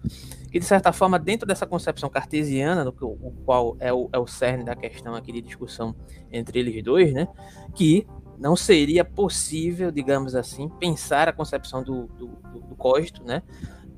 [0.50, 4.26] que, de certa forma, dentro dessa concepção cartesiana, no, o qual é o, é o
[4.26, 5.94] cerne da questão aqui de discussão
[6.32, 7.28] entre eles dois, né,
[7.74, 8.06] que
[8.38, 13.42] não seria possível, digamos assim, pensar a concepção do, do, do, do né,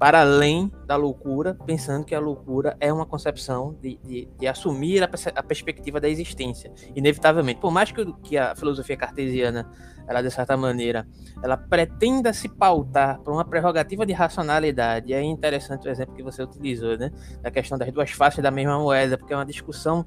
[0.00, 5.02] para além da loucura, pensando que a loucura é uma concepção de, de, de assumir
[5.02, 7.60] a, a, perspectiva da existência, inevitavelmente.
[7.60, 9.70] Por mais que, que, a filosofia cartesiana,
[10.08, 11.06] ela de certa maneira,
[11.42, 16.22] ela pretenda se pautar por uma prerrogativa de racionalidade, e é interessante o exemplo que
[16.22, 20.06] você utilizou, né, da questão das duas faces da mesma moeda, porque é uma discussão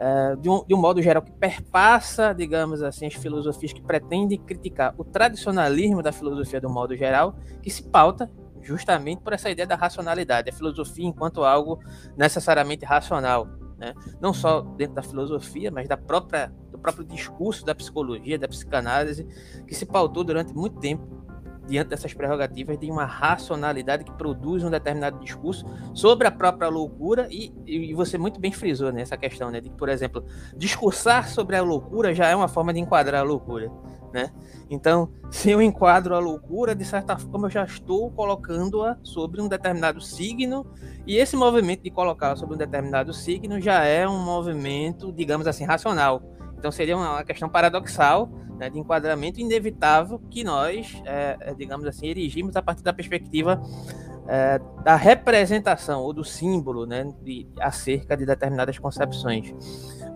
[0.00, 4.36] é, de, um, de um modo geral que perpassa, digamos assim, as filosofias que pretendem
[4.36, 8.28] criticar o tradicionalismo da filosofia do modo geral, que se pauta
[8.62, 11.80] justamente por essa ideia da racionalidade, a filosofia enquanto algo
[12.16, 13.48] necessariamente racional,
[13.78, 13.94] né?
[14.20, 19.26] não só dentro da filosofia, mas da própria, do próprio discurso da psicologia, da psicanálise,
[19.66, 21.22] que se pautou durante muito tempo
[21.66, 27.28] diante dessas prerrogativas de uma racionalidade que produz um determinado discurso sobre a própria loucura
[27.30, 30.24] e, e você muito bem frisou nessa né, questão, né, de que, por exemplo,
[30.56, 33.70] discursar sobre a loucura já é uma forma de enquadrar a loucura,
[34.12, 34.30] né?
[34.68, 39.48] Então, se eu enquadro a loucura, de certa forma eu já estou colocando-a sobre um
[39.48, 40.66] determinado signo
[41.06, 45.64] e esse movimento de colocar sobre um determinado signo já é um movimento, digamos assim,
[45.64, 46.22] racional.
[46.58, 52.54] Então seria uma questão paradoxal né, de enquadramento inevitável que nós, é, digamos assim, erigimos
[52.54, 53.60] a partir da perspectiva
[54.26, 59.54] é, da representação ou do símbolo né, de, acerca de determinadas concepções.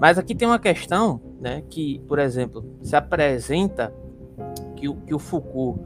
[0.01, 3.93] Mas aqui tem uma questão né, que, por exemplo, se apresenta
[4.77, 5.81] que, que o Foucault,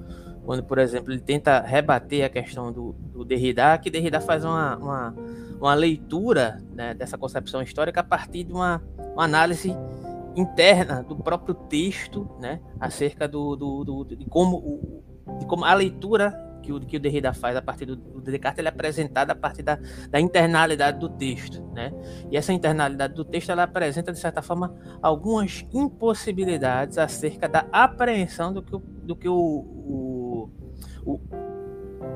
[0.44, 4.76] quando, por exemplo, ele tenta rebater a questão do, do Derrida, que Derrida faz uma,
[4.76, 5.14] uma,
[5.60, 8.82] uma leitura né, dessa concepção histórica a partir de uma,
[9.14, 9.74] uma análise
[10.34, 15.02] interna do próprio texto, né, acerca do, do, do de como
[15.38, 18.58] de como a leitura que o, que o Derrida faz a partir do, do Descartes
[18.58, 21.92] ele é apresentada a partir da, da internalidade do texto, né?
[22.30, 28.52] E essa internalidade do texto ela apresenta de certa forma algumas impossibilidades acerca da apreensão
[28.52, 30.50] do que o, do que o, o,
[31.04, 31.20] o,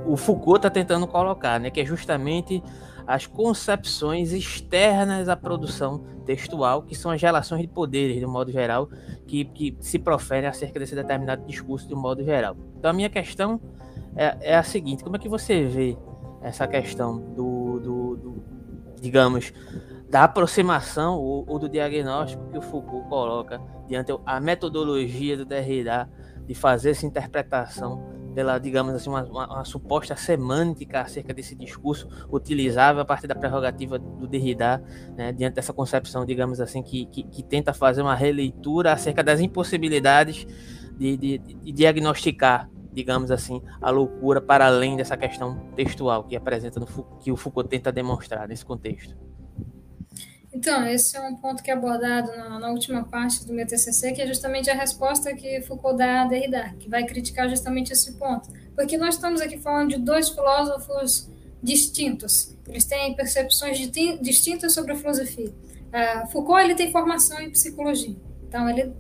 [0.07, 1.71] o Foucault está tentando colocar, né?
[1.71, 2.63] Que é justamente
[3.07, 8.51] as concepções externas à produção textual, que são as relações de poderes, de um modo
[8.51, 8.89] geral,
[9.27, 12.57] que, que se proferem acerca desse determinado discurso, de um modo geral.
[12.79, 13.61] Então, a minha questão
[14.17, 15.97] é, é a seguinte: como é que você vê
[16.43, 18.45] essa questão do, do, do
[19.01, 19.53] digamos,
[20.09, 26.09] da aproximação ou, ou, do diagnóstico que o Foucault coloca diante a metodologia do Derrida
[26.47, 32.09] de fazer essa interpretação pela, digamos assim, uma, uma, uma, suposta semântica acerca desse discurso
[32.31, 34.83] utilizável a partir da prerrogativa do Derrida,
[35.17, 39.41] né, diante dessa concepção, digamos assim, que, que, que, tenta fazer uma releitura acerca das
[39.41, 40.47] impossibilidades
[40.99, 46.79] de, de, de diagnosticar, digamos assim, a loucura para além dessa questão textual que apresenta
[46.79, 46.87] no,
[47.21, 49.17] que o Foucault tenta demonstrar nesse contexto.
[50.55, 54.13] Então, esse é um ponto que é abordado na, na, última parte do meu TCC,
[54.13, 58.13] que é justamente a resposta que Foucault dá a Derrida, que vai criticar justamente esse
[58.13, 58.49] ponto.
[58.77, 61.29] Porque nós estamos aqui falando de dois filósofos
[61.61, 62.57] distintos.
[62.69, 63.79] Eles têm percepções
[64.21, 65.49] distintas sobre a filosofia.
[65.49, 68.17] Uh, Foucault ele tem formação em psicologia.
[68.47, 68.93] Então, ele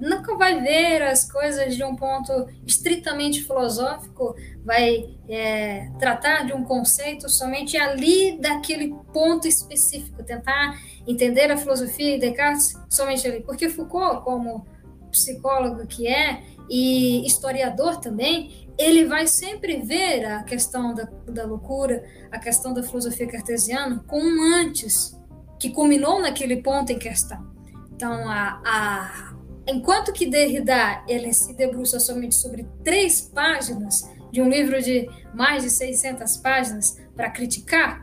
[0.00, 4.34] nunca vai ver as coisas de um ponto estritamente filosófico,
[4.64, 12.16] vai é, tratar de um conceito somente ali daquele ponto específico, tentar entender a filosofia
[12.16, 13.40] e Descartes somente ali.
[13.40, 14.66] Porque Foucault, como
[15.10, 22.04] psicólogo que é e historiador também, ele vai sempre ver a questão da, da loucura,
[22.30, 25.18] a questão da filosofia cartesiana, com um antes,
[25.58, 27.44] que culminou naquele ponto em questão.
[27.90, 29.37] Então, a, a
[29.68, 35.62] enquanto que Derrida ele se debruça somente sobre três páginas de um livro de mais
[35.62, 38.02] de 600 páginas para criticar,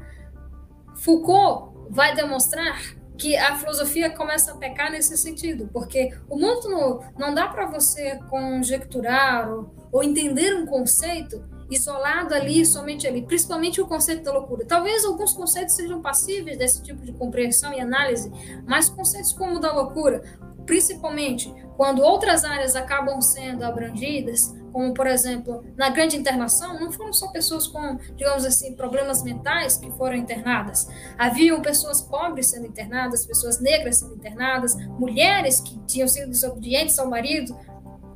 [0.95, 6.99] Foucault vai demonstrar que a filosofia começa a pecar nesse sentido, porque o mundo não,
[7.17, 13.81] não dá para você conjecturar ou, ou entender um conceito isolado ali, somente ali, principalmente
[13.81, 14.65] o conceito da loucura.
[14.65, 18.31] Talvez alguns conceitos sejam passíveis desse tipo de compreensão e análise,
[18.67, 20.21] mas conceitos como o da loucura,
[20.65, 27.13] principalmente quando outras áreas acabam sendo abrangidas, como por exemplo na grande internação, não foram
[27.13, 30.87] só pessoas com, digamos assim, problemas mentais que foram internadas.
[31.17, 37.09] Haviam pessoas pobres sendo internadas, pessoas negras sendo internadas, mulheres que tinham sido desobedientes ao
[37.09, 37.57] marido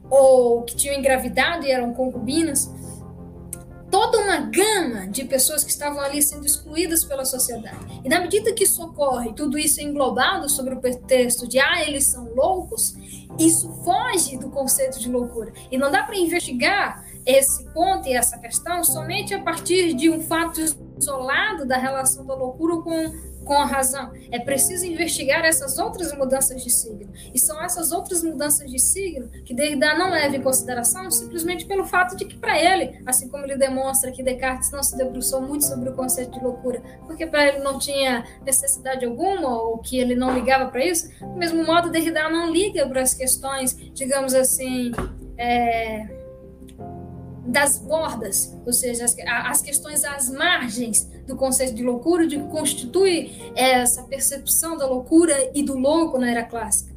[0.10, 2.72] ou que tinham engravidado e eram concubinas
[3.90, 8.02] toda uma gama de pessoas que estavam ali sendo excluídas pela sociedade.
[8.04, 11.84] E na medida que isso ocorre, tudo isso é englobado sobre o pretexto de ah,
[11.86, 12.96] eles são loucos,
[13.38, 15.52] isso foge do conceito de loucura.
[15.72, 20.22] E não dá para investigar esse ponto e essa questão somente a partir de um
[20.22, 20.62] fato
[21.00, 24.12] isolado da relação da loucura com com a razão.
[24.32, 27.12] É preciso investigar essas outras mudanças de signo.
[27.34, 31.84] E são essas outras mudanças de signo que Derrida não leva em consideração simplesmente pelo
[31.86, 35.66] fato de que, para ele, assim como ele demonstra que Descartes não se debruçou muito
[35.66, 40.16] sobre o conceito de loucura, porque para ele não tinha necessidade alguma ou que ele
[40.16, 44.92] não ligava para isso, do mesmo modo, Derrida não liga para as questões, digamos assim,
[45.38, 46.19] é,
[47.50, 52.48] das bordas, ou seja, as, as, questões às margens do conceito de loucura, de que
[52.48, 56.94] constitui essa percepção da loucura e do louco na era clássica.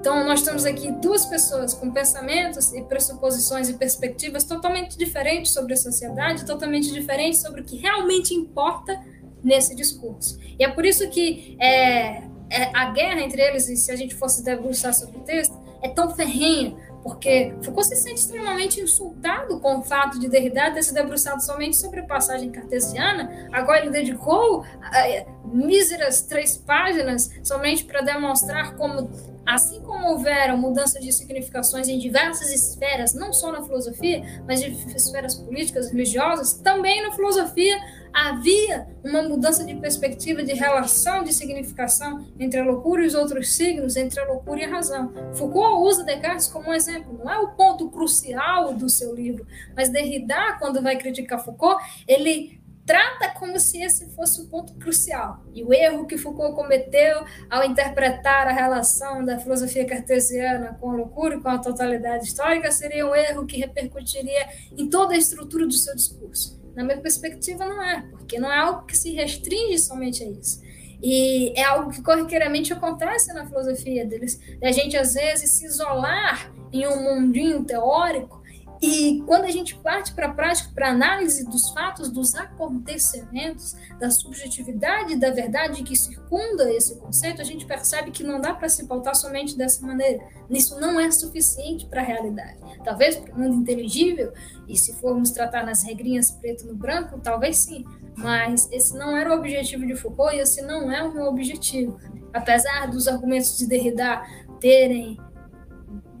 [0.00, 5.72] Então, nós temos aqui duas pessoas com pensamentos e pressuposições e perspectivas totalmente diferentes sobre
[5.72, 9.00] a sociedade, totalmente diferentes sobre o que realmente importa
[9.42, 10.38] nesse discurso.
[10.58, 14.14] E é por isso que é, é, a guerra entre eles, e se a gente
[14.14, 19.78] fosse debruçar sobre o texto, é tão ferrenha, porque Foucault se sente extremamente insultado com
[19.78, 23.30] o fato de Derrida ter se debruçado somente sobre a passagem cartesiana.
[23.52, 24.64] Agora ele dedicou
[24.94, 29.10] é, míseras três páginas somente para demonstrar como,
[29.46, 34.70] assim como houveram mudanças de significações em diversas esferas, não só na filosofia, mas de
[34.94, 37.78] esferas políticas, religiosas, também na filosofia
[38.14, 43.56] havia uma mudança de perspectiva, de relação de significação entre a loucura e os outros
[43.56, 45.12] signos, entre a loucura e a razão.
[45.34, 49.44] Foucault usa Descartes como um exemplo, não é o ponto crucial do seu livro,
[49.76, 55.42] mas Derrida, quando vai criticar Foucault, ele trata como se esse fosse o ponto crucial.
[55.54, 60.94] E o erro que Foucault cometeu ao interpretar a relação da filosofia cartesiana com a
[60.94, 65.66] loucura e com a totalidade histórica seria um erro que repercutiria em toda a estrutura
[65.66, 66.62] do seu discurso.
[66.74, 70.62] Na minha perspectiva, não é, porque não é algo que se restringe somente a isso.
[71.02, 76.52] E é algo que corriqueiramente acontece na filosofia deles, da gente às vezes se isolar
[76.72, 78.42] em um mundinho teórico
[78.84, 84.10] e quando a gente parte para a prática, para análise dos fatos, dos acontecimentos, da
[84.10, 88.86] subjetividade da verdade que circunda esse conceito, a gente percebe que não dá para se
[88.86, 90.22] pautar somente dessa maneira.
[90.50, 92.58] Isso não é suficiente para a realidade.
[92.84, 94.32] Talvez para o mundo inteligível,
[94.68, 97.84] e se formos tratar nas regrinhas preto no branco, talvez sim,
[98.16, 101.98] Mas esse não era o objetivo de Foucault e esse não é o meu objetivo.
[102.32, 104.22] Apesar dos argumentos de Derrida
[104.60, 105.18] terem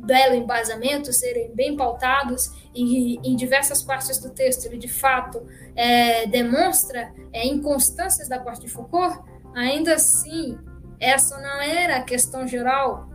[0.04, 6.26] belo embasamento, serem bem pautados e em diversas partes do texto ele de fato é,
[6.26, 9.18] demonstra é, inconstâncias da parte de Foucault,
[9.54, 10.58] ainda assim
[11.00, 13.08] essa não era a questão geral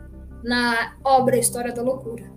[0.43, 2.31] na obra História da Loucura.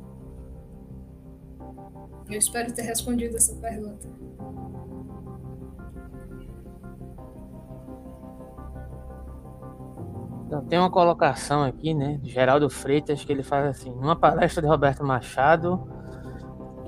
[2.30, 4.08] Eu espero ter respondido essa pergunta.
[10.52, 14.68] Então, tem uma colocação aqui, né, Geraldo Freitas, que ele faz assim: numa palestra de
[14.68, 15.88] Roberto Machado,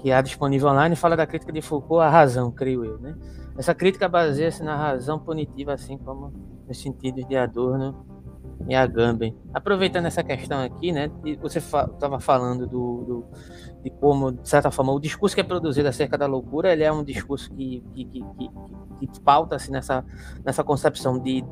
[0.03, 3.17] que há disponível online, fala da crítica de Foucault à razão, creio eu, né?
[3.57, 6.31] Essa crítica baseia-se na razão punitiva, assim como
[6.69, 8.05] nos sentidos de Adorno
[8.69, 9.35] e Agamben.
[9.55, 11.11] Aproveitando essa questão aqui, né,
[11.41, 13.25] você estava fa falando do, do,
[13.83, 16.93] de como, de certa forma, o discurso que é produzido acerca da loucura, ele é
[16.93, 18.21] um discurso que, que, que,
[19.01, 20.05] que, que pauta-se nessa,
[20.45, 21.43] nessa concepção de,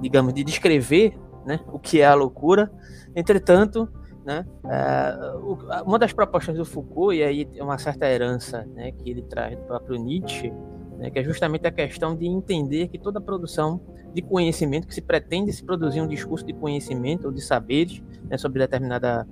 [0.00, 2.70] digamos, de descrever né, o que é a loucura.
[3.14, 3.88] Entretanto,
[4.24, 9.22] né, é, uma das propostas do Foucault, e aí uma certa herança né, que ele
[9.22, 10.52] traz do próprio Nietzsche,
[10.98, 13.80] né, que é justamente a questão de entender que toda produção
[14.12, 18.36] de conhecimento, que se pretende se produzir um discurso de conhecimento ou de saberes né,
[18.36, 19.26] sobre determinada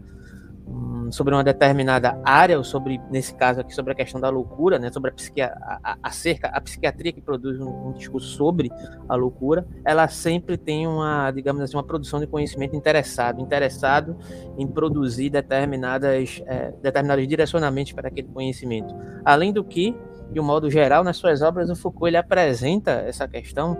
[1.11, 4.91] sobre uma determinada área, ou sobre, nesse caso aqui, sobre a questão da loucura, né,
[4.91, 8.71] sobre a, psiqui a, acerca, a psiquiatria que produz um, um, discurso sobre
[9.09, 14.17] a loucura, ela sempre tem uma, digamos assim, uma produção de conhecimento interessado, interessado
[14.57, 18.95] em produzir determinadas, é, determinados direcionamentos para aquele conhecimento.
[19.25, 19.97] Além do que,
[20.31, 23.77] de um modo geral, nas suas obras, o Foucault ele apresenta essa questão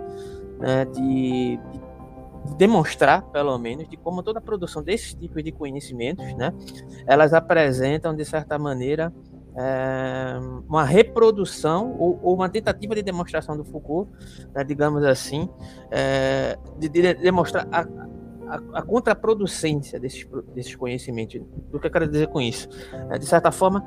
[0.59, 1.88] né, de, de
[2.57, 6.53] demonstrar, pelo menos, de como toda a produção desses tipos de conhecimentos, né,
[7.05, 9.13] elas apresentam, de certa maneira,
[9.55, 14.09] é, uma reprodução ou, ou, uma tentativa de demonstração do Foucault,
[14.53, 15.49] né, digamos assim,
[15.91, 21.41] é, de, de, demonstrar a, a, a, contraproducência desses, desses conhecimentos.
[21.73, 22.69] O que eu quero dizer com isso?
[23.09, 23.83] É, de certa forma,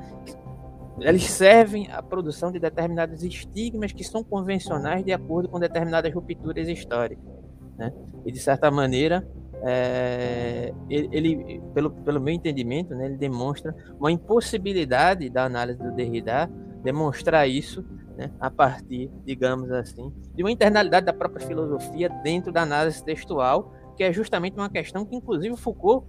[0.99, 6.67] eles servem à produção de determinados estigmas que são convencionais de acordo com determinadas rupturas
[6.67, 7.42] históricas.
[7.83, 7.93] Né?
[8.25, 9.27] E de certa maneira,
[9.65, 16.49] é, ele, pelo, pelo meu entendimento, né, ele demonstra uma impossibilidade da análise do Derrida
[16.81, 17.83] demonstrar isso
[18.17, 23.73] né, a partir, digamos assim, de uma internalidade da própria filosofia dentro da análise textual,
[23.95, 26.07] que é justamente uma questão que, inclusive, Foucault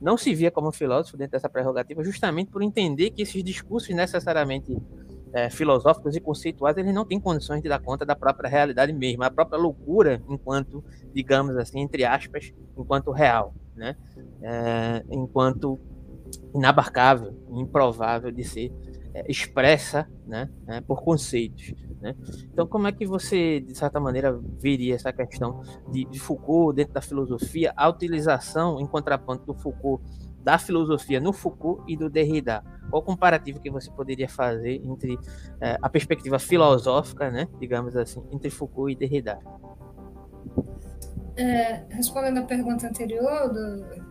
[0.00, 4.76] não se via como filósofo dentro dessa prerrogativa, justamente por entender que esses discursos necessariamente
[5.34, 9.24] é, filosóficos e conceituais, eles não têm condições de dar conta da própria realidade mesmo,
[9.24, 10.82] a própria loucura, enquanto,
[11.12, 13.96] digamos assim, entre aspas, enquanto real, né?
[14.40, 15.80] É, enquanto
[16.54, 18.72] inabarcável, improvável de ser
[19.12, 21.74] é, expressa né, né, por conceitos.
[22.00, 22.14] Né?
[22.52, 26.94] Então, como é que você, de certa maneira, veria essa questão de, de Foucault dentro
[26.94, 30.04] da filosofia, a utilização em contraponto do Foucault
[30.44, 32.62] da filosofia no Foucault e do Derrida?
[32.90, 35.18] Qual comparativo que você poderia fazer entre
[35.60, 39.38] é, a perspectiva filosófica, né, digamos assim, entre Foucault e Derrida?
[41.36, 44.04] É, respondendo à pergunta anterior, do,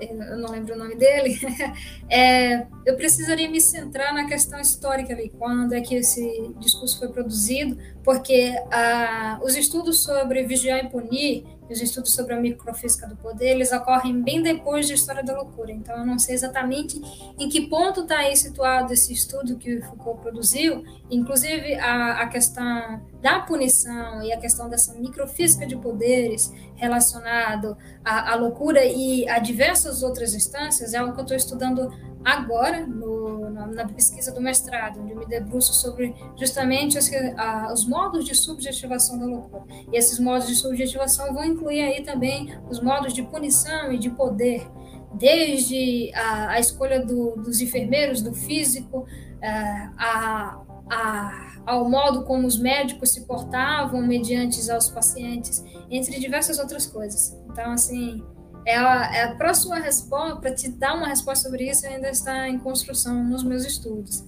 [0.00, 1.38] eu não lembro o nome dele,
[2.10, 7.08] é, eu precisaria me centrar na questão histórica ali, quando é que esse discurso foi
[7.08, 13.16] produzido, porque ah, os estudos sobre vigiar e punir os estudos sobre a microfísica do
[13.16, 15.72] poder, eles ocorrem bem depois da história da loucura.
[15.72, 17.00] Então, eu não sei exatamente
[17.38, 23.00] em que ponto está aí situado esse estudo que Foucault produziu, inclusive a, a questão
[23.20, 29.38] da punição e a questão dessa microfísica de poderes relacionado à, à loucura e a
[29.38, 31.92] diversas outras instâncias, é algo que eu estou estudando
[32.26, 37.72] agora no, na, na, pesquisa do mestrado, onde eu me debruço sobre justamente os, a,
[37.72, 39.64] os modos de subjetivação da loucura.
[39.92, 44.10] E esses modos de subjetivação vão incluir aí também os modos de punição e de
[44.10, 44.68] poder,
[45.14, 49.06] desde a, a escolha do, dos enfermeiros, do físico,
[49.40, 49.50] é,
[49.96, 50.60] a,
[50.90, 57.36] a, ao modo como os médicos se portavam mediante aos pacientes, entre diversas outras coisas.
[57.50, 58.22] Então, assim,
[58.66, 63.22] é a, próxima resposta, para te dar uma resposta sobre isso, ainda está em construção
[63.24, 64.24] nos meus estudos.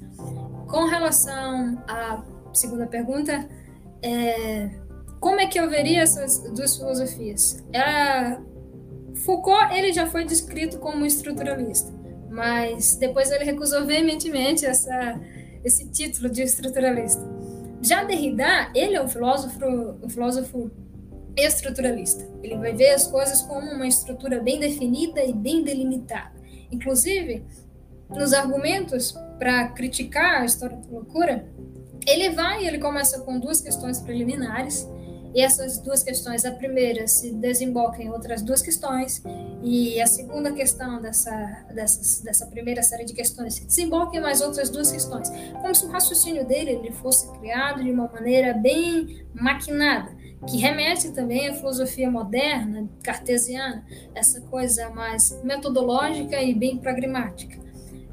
[0.69, 3.49] Com relação à segunda pergunta,
[4.03, 4.71] é,
[5.19, 7.65] como é que eu veria essas duas filosofias?
[9.25, 11.93] Foucault ele já foi descrito como estruturalista,
[12.31, 15.21] mas depois ele recusou veementemente essa,
[15.65, 17.23] esse título de estruturalista.
[17.83, 19.59] Já Derrida, ele é um filósofo,
[20.03, 20.71] um filósofo
[21.37, 22.29] estruturalista.
[22.43, 26.33] Ele vai ver as coisas como uma estrutura bem definida e bem delimitada.
[26.71, 27.45] Inclusive,
[28.11, 31.47] nos argumentos para criticar a história da loucura,
[32.07, 34.89] Ele vai, ele começa com duas questões preliminares,
[35.35, 39.23] e essas duas questões, a primeira se desemboca em outras duas questões,
[39.63, 44.41] e a segunda questão dessa, dessa, dessa primeira série de questões se desemboca em mais
[44.41, 45.29] outras duas questões.
[45.61, 50.17] Como se o raciocínio dele ele fosse criado de uma maneira bem maquinada,
[50.47, 57.68] que remete também à filosofia moderna, cartesiana, essa coisa mais metodológica e bem pragmática.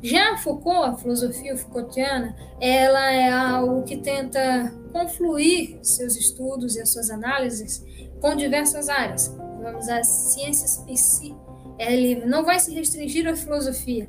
[0.05, 6.93] Já Foucault, a filosofia Foucaultiana, ela é algo que tenta confluir seus estudos e as
[6.93, 7.83] suas análises
[8.21, 9.35] com diversas áreas.
[9.63, 11.35] Vamos as ciências psi.
[11.79, 14.07] Ele não vai se restringir à filosofia.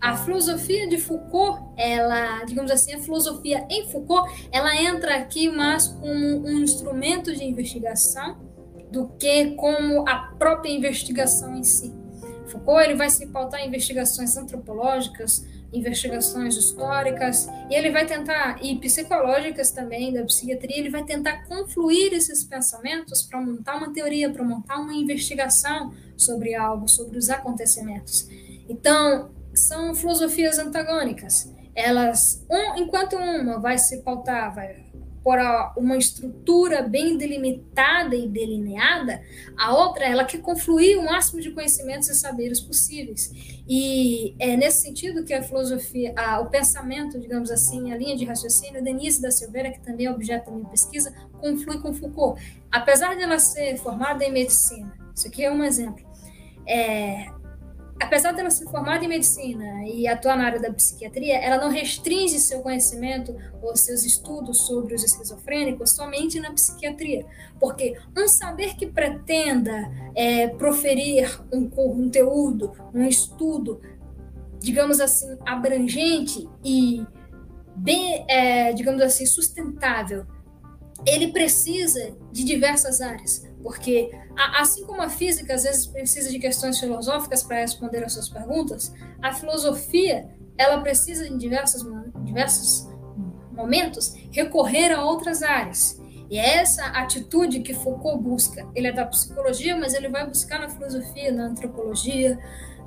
[0.00, 5.86] A filosofia de Foucault, ela, digamos assim, a filosofia em Foucault, ela entra aqui mais
[5.86, 8.36] como um instrumento de investigação
[8.90, 11.94] do que como a própria investigação em si.
[12.56, 18.76] Foucault ele vai se pautar em investigações antropológicas, investigações históricas, e ele vai tentar, e
[18.78, 24.42] psicológicas também, da psiquiatria, ele vai tentar confluir esses pensamentos para montar uma teoria, para
[24.42, 28.28] montar uma investigação sobre algo, sobre os acontecimentos.
[28.68, 31.52] Então, são filosofias antagônicas.
[31.74, 34.85] Elas, um, enquanto uma vai se pautar, vai
[35.26, 35.40] por
[35.76, 39.20] uma estrutura bem delimitada e delineada,
[39.58, 43.32] a outra ela quer confluir o máximo de conhecimentos e saberes possíveis.
[43.68, 48.24] E é nesse sentido que a filosofia, a, o pensamento, digamos assim, a linha de
[48.24, 52.40] raciocínio, Denise da Silveira, que também é objeto da minha pesquisa, conflui com Foucault.
[52.70, 56.06] Apesar de ela ser formada em medicina, isso aqui é um exemplo,
[56.68, 57.26] é,
[58.06, 62.38] apesar dela ser formada em medicina e atuar na área da psiquiatria, ela não restringe
[62.38, 67.26] seu conhecimento ou seus estudos sobre os esquizofrênicos somente na psiquiatria,
[67.60, 73.80] porque um saber que pretenda é, proferir um conteúdo, um estudo,
[74.60, 77.04] digamos assim, abrangente e
[77.74, 80.24] bem, é, digamos assim, sustentável,
[81.04, 86.78] ele precisa de diversas áreas, porque assim como a física às vezes precisa de questões
[86.78, 91.84] filosóficas para responder às suas perguntas, a filosofia ela precisa em diversos,
[92.22, 92.88] diversos
[93.50, 96.00] momentos recorrer a outras áreas.
[96.30, 98.64] E é essa atitude que Foucault busca.
[98.72, 102.38] Ele é da psicologia, mas ele vai buscar na filosofia, na antropologia,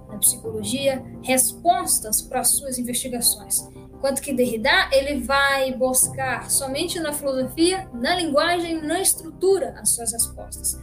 [0.07, 3.67] na psicologia, respostas para as suas investigações.
[3.99, 10.13] Enquanto que Derrida, ele vai buscar somente na filosofia, na linguagem, na estrutura as suas
[10.13, 10.79] respostas.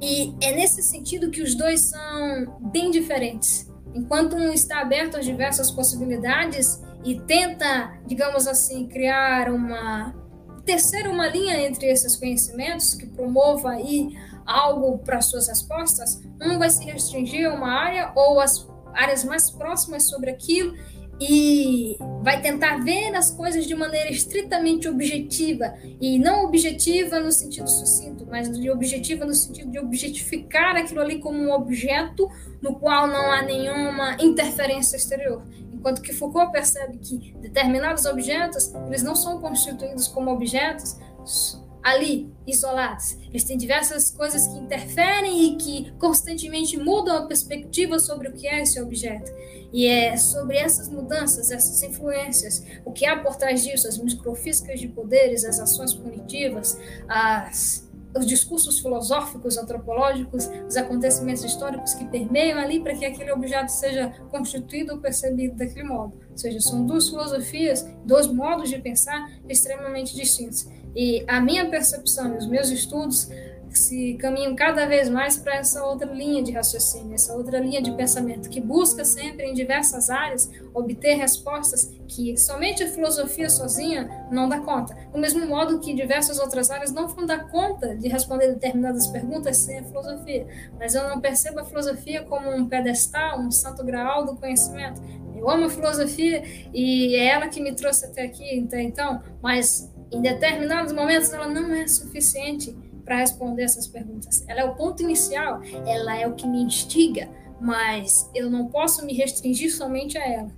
[0.00, 3.68] E é nesse sentido que os dois são bem diferentes.
[3.92, 10.14] Enquanto um está aberto às diversas possibilidades e tenta, digamos assim, criar uma
[10.64, 16.70] terceira uma linha entre esses conhecimentos que promova aí algo para suas respostas, um vai
[16.70, 20.72] se restringir a uma área ou as áreas mais próximas sobre aquilo
[21.20, 27.68] e vai tentar ver as coisas de maneira estritamente objetiva e não objetiva no sentido
[27.68, 32.28] sucinto, mas objetiva no sentido de objetificar aquilo ali como um objeto
[32.60, 35.42] no qual não há nenhuma interferência exterior.
[35.72, 40.98] Enquanto que Foucault percebe que determinados objetos, eles não são constituídos como objetos
[41.86, 43.16] ali, isolados.
[43.28, 48.48] Eles têm diversas coisas que interferem e que constantemente mudam a perspectiva sobre o que
[48.48, 49.30] é esse objeto.
[49.72, 54.80] E é sobre essas mudanças, essas influências, o que há por trás disso, as microfísicas
[54.80, 56.76] de poderes, as ações punitivas,
[57.08, 63.70] as, os discursos filosóficos, antropológicos, os acontecimentos históricos que permeiam ali para que aquele objeto
[63.70, 66.14] seja constituído ou percebido daquele modo.
[66.32, 70.66] Ou seja, são duas filosofias, dois modos de pensar extremamente distintos.
[70.96, 73.28] E a minha percepção e os meus estudos
[73.76, 77.92] se caminham cada vez mais para essa outra linha de raciocínio, essa outra linha de
[77.92, 84.48] pensamento, que busca sempre em diversas áreas obter respostas que somente a filosofia sozinha não
[84.48, 84.96] dá conta.
[85.12, 89.58] Do mesmo modo que diversas outras áreas não vão dar conta de responder determinadas perguntas
[89.58, 90.46] sem a filosofia.
[90.78, 95.02] Mas eu não percebo a filosofia como um pedestal, um santo graal do conhecimento.
[95.36, 96.42] Eu amo a filosofia
[96.72, 101.74] e é ela que me trouxe até aqui, então, mas em determinados momentos ela não
[101.74, 104.44] é suficiente para responder essas perguntas.
[104.48, 107.28] Ela é o ponto inicial, ela é o que me instiga,
[107.60, 110.50] mas eu não posso me restringir somente a ela,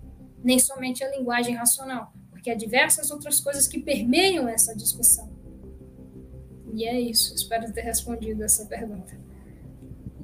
[0.43, 5.29] nem somente à linguagem racional, porque há diversas outras coisas que permeiam essa discussão.
[6.73, 9.19] E é isso, espero ter respondido essa pergunta.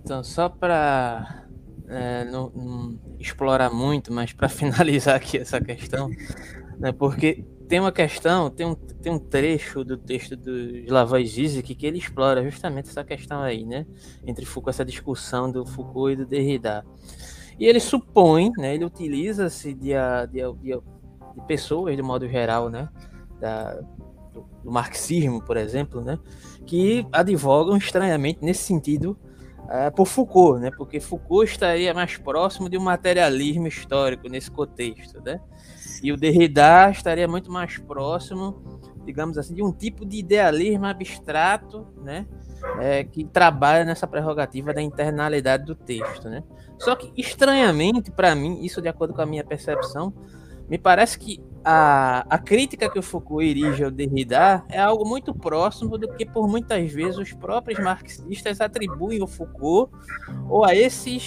[0.02, 1.44] Então, só para
[1.88, 6.10] é, não, não, explorar muito, mas para finalizar aqui essa questão,
[6.78, 7.44] né, porque
[7.74, 10.56] tem uma questão, tem um, tem um trecho do texto do
[10.86, 13.84] Slavoj Zizek que ele explora justamente essa questão aí, né?
[14.24, 16.86] Entre Foucault, essa discussão do Foucault e do Derrida.
[17.58, 18.76] E ele supõe, né?
[18.76, 19.90] Ele utiliza-se de,
[20.30, 20.80] de, de,
[21.34, 22.88] de, pessoas, de modo geral, né?
[23.40, 23.74] da,
[24.32, 26.16] do, do, marxismo, por exemplo, né,
[26.64, 29.18] que advogam estranhamente nesse sentido
[29.64, 35.20] uh, por Foucault, né, porque Foucault estaria mais próximo de um materialismo histórico nesse contexto,
[35.20, 35.40] né,
[36.02, 41.86] e o Derrida estaria muito mais próximo, digamos assim, de um tipo de idealismo abstrato,
[42.02, 42.26] né,
[42.80, 46.42] é, que trabalha nessa prerrogativa da internalidade do texto, né.
[46.78, 50.12] Só que estranhamente para mim, isso de acordo com a minha percepção,
[50.68, 55.34] me parece que a, a crítica que o Foucault erige ao Derrida é algo muito
[55.34, 59.92] próximo do que por muitas vezes os próprios marxistas atribuem ao Foucault
[60.48, 61.26] ou a esses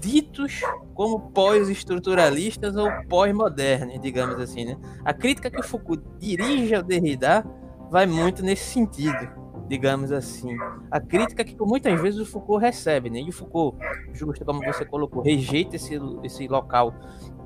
[0.00, 0.60] ditos
[0.94, 4.76] como pós-estruturalistas ou pós-modernos, digamos assim, né?
[5.04, 7.44] A crítica que o Foucault dirige ao Derrida
[7.90, 9.28] vai muito nesse sentido,
[9.68, 10.56] digamos assim.
[10.90, 13.20] A crítica que muitas vezes o Foucault recebe, né?
[13.20, 13.78] E o Foucault,
[14.12, 16.94] justo como você colocou, rejeita esse, esse local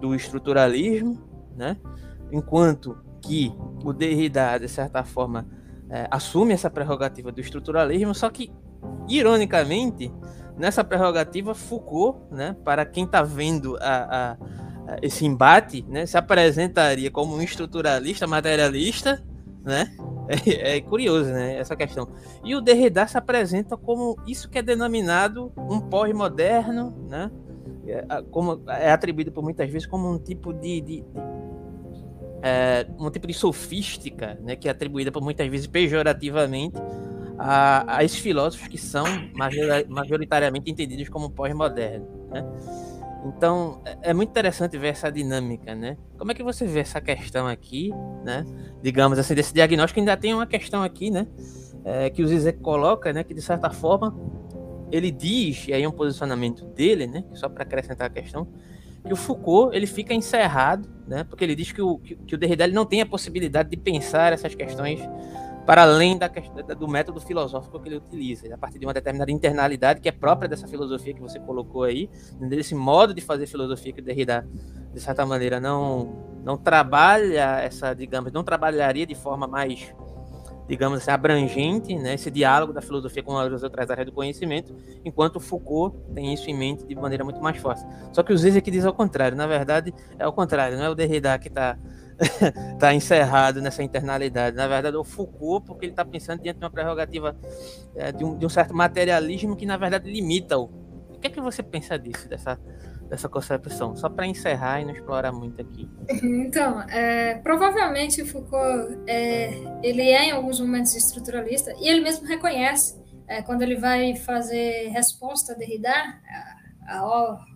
[0.01, 1.19] do estruturalismo,
[1.57, 1.77] né?
[2.33, 3.53] Enquanto que
[3.85, 5.47] o Derrida, de certa forma,
[5.91, 8.53] é, assume essa prerrogativa do estruturalismo, só que,
[9.09, 10.13] ironicamente,
[10.59, 16.19] nessa prerrogativa, Foucault, né, para quem está vendo a, a, a, esse embate, né, se
[16.19, 19.23] apresentaria como um estruturalista materialista,
[19.65, 19.91] né?
[20.29, 22.07] É, é, curioso, né, essa questão.
[22.45, 27.31] E o Derrida se apresenta como isso que é denominado um pós-moderno, né?
[27.87, 31.05] É, como é atribuído por muitas vezes como um tipo de, de,
[32.43, 36.77] é, um tipo de sofística, né, que é atribuída por muitas vezes pejorativamente
[37.39, 39.05] a, a esses filósofos que são
[39.89, 42.09] majoritariamente entendidos como pós-modernos.
[42.31, 42.45] Né?
[43.27, 45.97] Então é, é muito interessante ver essa dinâmica, né?
[46.17, 47.91] Como é que você vê essa questão aqui,
[48.25, 48.45] né?
[48.83, 51.27] Digamos assim, desse diagnóstico ainda tem uma questão aqui, né?
[51.85, 53.25] É, que o Zizek coloca, né?
[53.25, 54.15] Que de certa forma
[54.91, 58.47] ele diz, e aí é um posicionamento dele, né, só para acrescentar a questão,
[59.05, 62.39] que o Foucault ele fica encerrado, né, porque ele diz que o, que, que o
[62.39, 65.01] Derrida não tem a possibilidade de pensar essas questões
[65.69, 70.01] para além da, do método filosófico que ele utiliza, a partir de uma determinada internalidade
[70.01, 72.09] que é própria dessa filosofia que você colocou aí,
[72.41, 74.49] desse modo de fazer filosofia que Derrida,
[74.95, 79.95] de certa maneira, não, não trabalha essa, digamos, não trabalharia de forma mais
[80.67, 85.41] digamos assim, abrangente, né, esse diálogo da filosofia com as outras áreas do conhecimento, enquanto
[85.41, 87.83] Foucault tem isso em mente de maneira muito mais forte.
[88.13, 90.95] Só que o Zizek diz ao contrário, na verdade é o contrário, não é o
[90.95, 91.79] Derrida que está
[92.79, 96.65] tá encerrado nessa internalidade, na verdade é o Foucault, porque ele está pensando diante de
[96.65, 97.37] uma prerrogativa
[97.95, 100.65] é, de, um, de um certo materialismo que na verdade limita-o.
[101.11, 102.59] O que é que você pensa disso, dessa
[103.09, 105.89] dessa concepção, só para encerrar e não explorar muito aqui.
[106.23, 109.51] Então, é, provavelmente Foucault é,
[109.83, 114.89] ele é em alguns momentos estruturalista e ele mesmo reconhece é, quando ele vai fazer
[114.89, 117.47] resposta a Derrida a, a,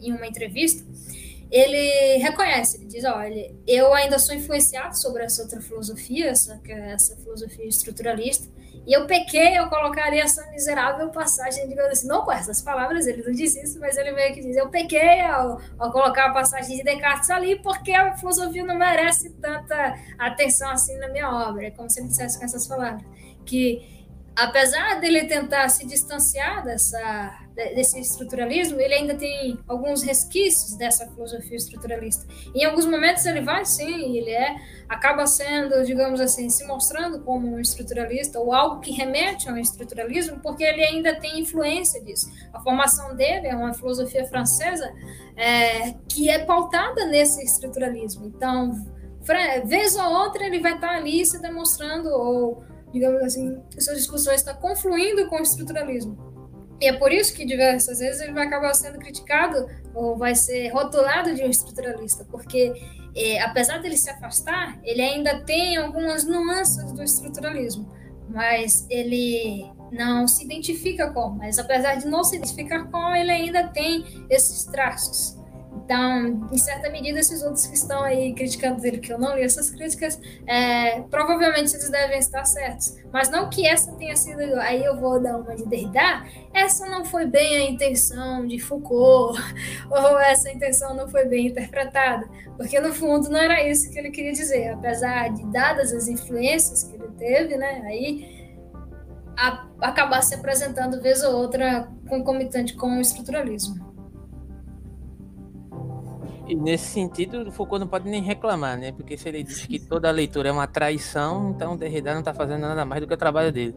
[0.00, 0.84] em uma entrevista,
[1.50, 7.16] ele reconhece, ele diz, olha, eu ainda sou influenciado sobre essa outra filosofia, essa, essa
[7.16, 8.48] filosofia estruturalista,
[8.86, 13.20] e eu pequei, eu colocaria essa miserável passagem, digamos assim, não com essas palavras, ele
[13.24, 16.76] não disse isso, mas ele meio que diz: eu pequei ao, ao colocar a passagem
[16.76, 21.66] de Descartes ali, porque a filosofia não merece tanta atenção assim na minha obra.
[21.66, 23.02] É como se ele dissesse com essas palavras.
[23.44, 23.95] Que
[24.36, 31.56] apesar dele tentar se distanciar dessa, desse estruturalismo, ele ainda tem alguns resquícios dessa filosofia
[31.56, 32.26] estruturalista.
[32.54, 34.56] Em alguns momentos ele vai, sim, ele é,
[34.86, 40.38] acaba sendo, digamos assim, se mostrando como um estruturalista ou algo que remete ao estruturalismo,
[40.40, 42.30] porque ele ainda tem influência disso.
[42.52, 44.92] A formação dele é uma filosofia francesa
[45.34, 48.26] é, que é pautada nesse estruturalismo.
[48.26, 48.72] Então,
[49.64, 52.62] vez ou outra ele vai estar ali se demonstrando ou
[52.92, 56.16] digamos assim, suas discussões está confluindo com o estruturalismo.
[56.80, 60.68] E é por isso que diversas vezes ele vai acabar sendo criticado ou vai ser
[60.68, 62.72] rotulado de um estruturalista, porque
[63.16, 67.90] é, apesar dele se afastar, ele ainda tem algumas nuances do estruturalismo,
[68.28, 71.30] mas ele não se identifica com.
[71.30, 75.35] Mas apesar de não se identificar com, ele ainda tem esses traços.
[75.86, 79.42] Então, em certa medida, esses outros que estão aí criticando ele, que eu não li
[79.42, 82.96] essas críticas, é, provavelmente eles devem estar certos.
[83.12, 87.04] Mas não que essa tenha sido, aí eu vou dar uma de Derrida, essa não
[87.04, 89.40] foi bem a intenção de Foucault,
[89.88, 94.10] ou essa intenção não foi bem interpretada, porque no fundo não era isso que ele
[94.10, 98.50] queria dizer, apesar de dadas as influências que ele teve, né, aí
[99.38, 103.86] a, acabar se apresentando vez ou outra concomitante com o estruturalismo.
[106.46, 108.92] E nesse sentido, o Foucault não pode nem reclamar, né?
[108.92, 112.32] Porque se ele diz que toda leitura é uma traição, então o Derrida não está
[112.32, 113.74] fazendo nada mais do que o trabalho dele.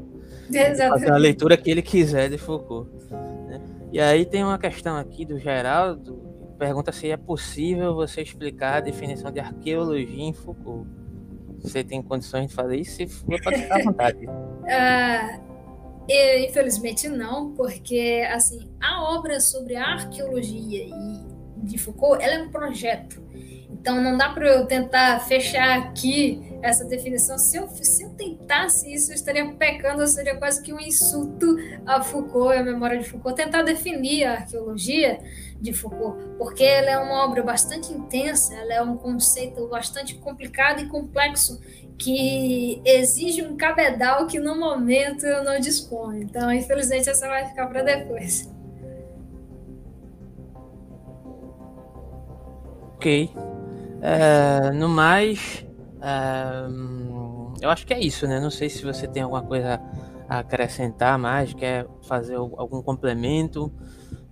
[0.51, 0.89] Exatamente.
[0.89, 2.89] Fazer a leitura que ele quiser de Foucault.
[3.47, 3.59] Né?
[3.91, 8.81] E aí tem uma questão aqui do Geraldo, pergunta se é possível você explicar a
[8.81, 10.87] definição de arqueologia em Foucault.
[11.59, 14.27] você tem condições de fazer isso, se for, pode ficar à vontade.
[14.27, 15.49] uh,
[16.45, 22.49] infelizmente não, porque assim a obra sobre a arqueologia e de Foucault, ela é um
[22.49, 23.21] projeto.
[23.69, 27.37] Então não dá para eu tentar fechar aqui essa definição.
[27.37, 31.55] Se eu, se eu tentasse isso, eu estaria pecando, seria quase que um insulto
[31.85, 33.41] a Foucault e a memória de Foucault.
[33.41, 35.19] Tentar definir a arqueologia
[35.61, 40.81] de Foucault, porque ela é uma obra bastante intensa, ela é um conceito bastante complicado
[40.81, 41.61] e complexo
[41.97, 46.23] que exige um cabedal que no momento eu não disponho.
[46.23, 48.49] Então, infelizmente, essa vai ficar para depois.
[52.99, 53.33] Ok.
[54.01, 55.65] É, no mais,
[56.01, 56.67] é,
[57.61, 58.41] eu acho que é isso, né?
[58.41, 59.79] Não sei se você tem alguma coisa
[60.27, 63.71] a acrescentar mais, quer fazer algum complemento,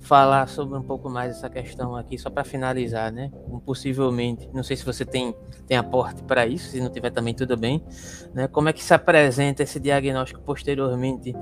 [0.02, 3.32] falar sobre um pouco mais essa questão aqui, só para finalizar, né?
[3.66, 5.34] Possivelmente, não sei se você tem,
[5.66, 7.82] tem aporte para isso, se não tiver também tudo bem,
[8.34, 8.50] né?
[8.50, 11.34] Como é que se apresenta esse diagnóstico posteriormente?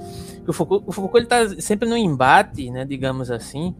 [0.47, 2.85] O Foucault, o Foucault ele está sempre no embate, né?
[2.85, 3.75] Digamos assim,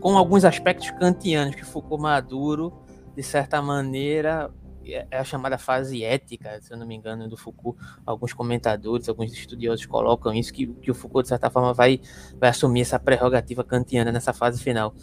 [0.00, 2.72] com alguns aspectos kantianos que Foucault Maduro,
[3.14, 4.50] de certa maneira,
[4.92, 7.78] é a chamada fase ética, se eu não me engano, do Foucault.
[8.04, 12.00] Alguns comentadores, alguns estudiosos colocam isso, que, que o Foucault, de certa forma, vai,
[12.38, 14.94] vai assumir essa prerrogativa kantiana nessa fase final.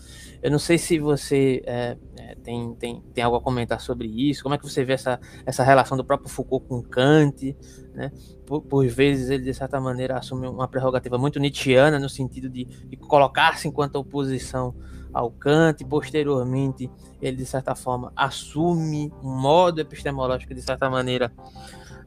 [0.42, 4.44] Eu não sei se você é, é, tem, tem, tem algo a comentar sobre isso,
[4.44, 7.56] como é que você vê essa, essa relação do próprio Foucault com Kant,
[7.94, 8.12] né?
[8.46, 12.66] por, por, vezes ele, de certa maneira, assume uma prerrogativa muito nietzschiana, no sentido de,
[12.66, 14.76] de colocar-se enquanto oposição
[15.14, 16.89] ao Kant, posteriormente
[17.22, 21.32] ele, de certa forma, assume um modo epistemológico, de certa maneira,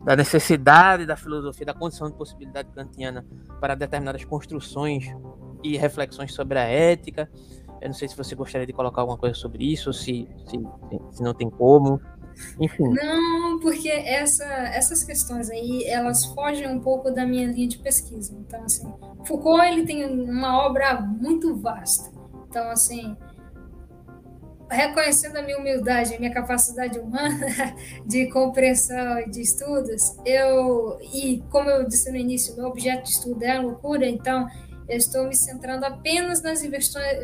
[0.05, 3.24] da necessidade da filosofia, da condição de possibilidade kantiana
[3.61, 5.07] para determinadas construções
[5.62, 7.30] e reflexões sobre a ética.
[7.80, 10.61] Eu não sei se você gostaria de colocar alguma coisa sobre isso, se, se,
[11.11, 12.00] se não tem como.
[12.61, 12.88] Enfim.
[12.88, 18.34] Não, porque essa, essas questões aí, elas fogem um pouco da minha linha de pesquisa.
[18.36, 18.92] Então, assim,
[19.24, 22.14] Foucault, ele tem uma obra muito vasta.
[22.55, 23.16] Então, assim,
[24.70, 27.74] reconhecendo a minha humildade, a minha capacidade humana
[28.07, 33.11] de compreensão e de estudos, eu, e como eu disse no início, meu objeto de
[33.11, 34.46] estudo é a loucura, então
[34.88, 36.62] eu estou me centrando apenas nas,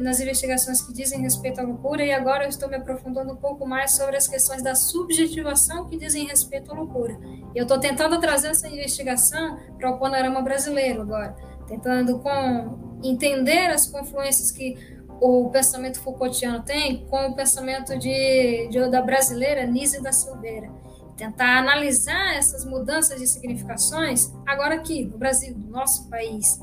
[0.01, 3.65] nas investigações que dizem respeito à loucura e agora eu estou me aprofundando um pouco
[3.65, 7.17] mais sobre as questões da subjetivação que dizem respeito à loucura.
[7.55, 11.37] E eu estou tentando trazer essa investigação para o panorama brasileiro agora,
[11.69, 18.91] tentando com, entender as confluências que o pensamento Foucaultiano tem com o pensamento de, de
[18.91, 20.71] da brasileira Nise da Silveira.
[21.17, 26.59] Tentar analisar essas mudanças de significações agora aqui, no Brasil, no nosso país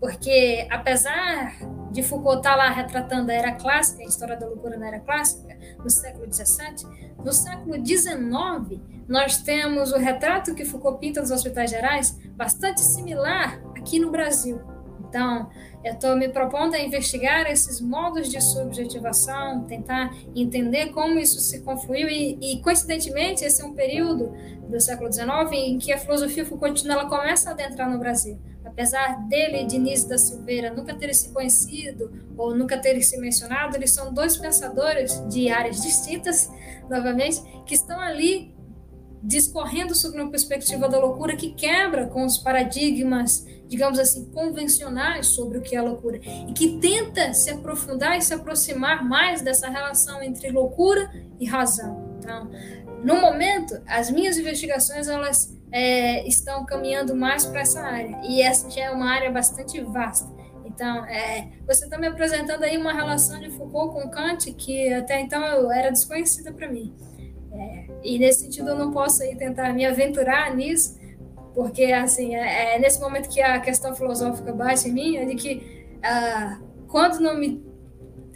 [0.00, 1.56] porque, apesar
[1.90, 5.00] de Foucault estar tá lá retratando a era clássica, a história da loucura na era
[5.00, 6.86] clássica, no século XVII,
[7.24, 13.60] no século XIX, nós temos o retrato que Foucault pinta dos hospitais gerais bastante similar
[13.76, 14.60] aqui no Brasil.
[15.08, 15.48] Então,
[15.86, 21.60] eu estou me propondo a investigar esses modos de subjetivação, tentar entender como isso se
[21.60, 24.34] confluiu e, e coincidentemente, esse é um período
[24.68, 28.36] do século XIX em que a filosofia Foucaultina ela começa a adentrar no Brasil.
[28.64, 33.76] Apesar dele e Diniz da Silveira nunca terem se conhecido ou nunca terem se mencionado,
[33.76, 36.50] eles são dois pensadores de áreas distintas,
[36.90, 38.52] novamente, que estão ali
[39.22, 45.58] discorrendo sobre uma perspectiva da loucura que quebra com os paradigmas, digamos assim, convencionais sobre
[45.58, 50.22] o que é loucura e que tenta se aprofundar e se aproximar mais dessa relação
[50.22, 52.16] entre loucura e razão.
[52.18, 52.50] Então,
[53.02, 58.20] no momento, as minhas investigações elas é, estão caminhando mais para essa área.
[58.24, 60.28] E essa já é uma área bastante vasta.
[60.64, 65.20] Então, é, você está me apresentando aí uma relação de Foucault com Kant que até
[65.20, 66.94] então era desconhecida para mim.
[67.52, 70.98] É, e nesse sentido eu não posso aí tentar me aventurar nisso,
[71.56, 75.34] porque assim é, é nesse momento que a questão filosófica bate em mim, é de
[75.34, 77.64] que ah, quando não me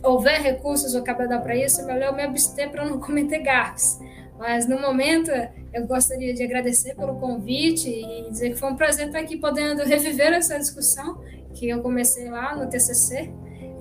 [0.02, 4.00] houver recursos ou cabedal para isso, é melhor eu me abster para não cometer gafes.
[4.38, 5.30] Mas no momento
[5.70, 9.84] eu gostaria de agradecer pelo convite e dizer que foi um prazer estar aqui podendo
[9.84, 13.30] reviver essa discussão que eu comecei lá no TCC,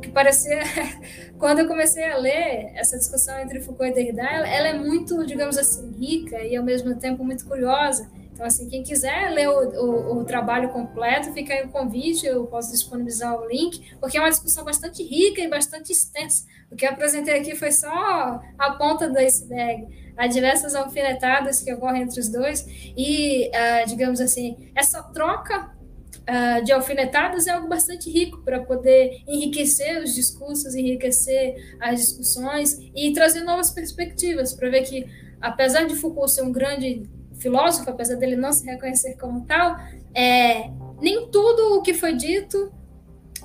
[0.02, 0.60] que parecia
[1.40, 5.58] quando eu comecei a ler essa discussão entre Foucault e Derrida, ela é muito, digamos
[5.58, 8.18] assim, rica e ao mesmo tempo muito curiosa.
[8.40, 12.48] Então, assim, quem quiser ler o, o, o, trabalho completo, fica aí o convite, eu
[12.48, 16.46] posso disponibilizar o link, porque é uma discussão bastante rica e bastante extensa.
[16.72, 20.14] O que eu apresentei aqui foi só a ponta do iceberg.
[20.16, 22.66] Há diversas alfinetadas que ocorrem entre os dois,
[22.96, 25.76] e, uh, digamos assim, essa troca
[26.22, 32.80] uh, de alfinetadas é algo bastante rico para poder enriquecer os discursos, enriquecer as discussões
[32.96, 35.06] e trazer novas perspectivas, para ver que
[35.42, 39.78] apesar de Foucault ser um grande filósofo, apesar dele não se reconhecer como tal,
[40.14, 40.70] é,
[41.02, 42.72] nem tudo o que foi dito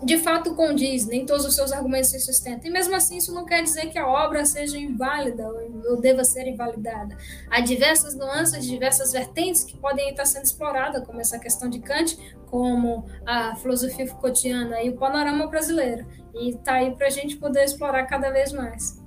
[0.03, 2.69] de fato condiz, nem todos os seus argumentos se sustentam.
[2.69, 5.49] E mesmo assim, isso não quer dizer que a obra seja inválida
[5.89, 7.17] ou deva ser invalidada.
[7.51, 12.19] Há diversas nuances, diversas vertentes que podem estar sendo exploradas, como essa questão de Kant,
[12.47, 16.07] como a filosofia Foucaultiana e o panorama brasileiro.
[16.35, 19.04] E está aí para a gente poder explorar cada vez mais.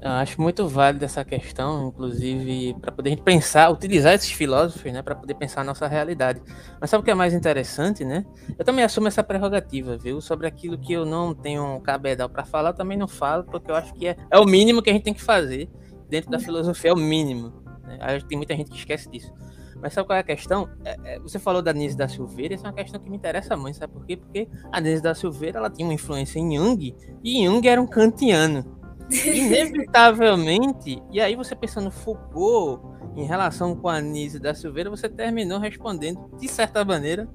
[0.00, 4.92] Eu acho muito válido essa questão, inclusive, para poder a gente pensar, utilizar esses filósofos,
[4.92, 6.40] né, para poder pensar a nossa realidade.
[6.80, 8.24] Mas sabe o que é mais interessante, né?
[8.58, 10.20] Eu também assumo essa prerrogativa, viu?
[10.20, 13.74] Sobre aquilo que eu não tenho cabedal para falar, eu também não falo, porque eu
[13.74, 15.68] acho que é, é o mínimo que a gente tem que fazer
[16.08, 17.52] dentro da filosofia, é o mínimo.
[17.82, 17.98] Né?
[18.28, 19.32] Tem muita gente que esquece disso.
[19.80, 20.68] Mas sabe qual é a questão?
[20.84, 23.56] É, é, você falou da Nise da Silveira, essa é uma questão que me interessa
[23.56, 24.16] muito, sabe por quê?
[24.16, 27.86] Porque a Nise da Silveira ela tinha uma influência em Jung, e Jung era um
[27.86, 28.75] kantiano.
[29.10, 32.82] Inevitavelmente, e aí você pensando Foucault
[33.16, 37.28] em relação com a Nise da Silveira, você terminou respondendo, de certa maneira,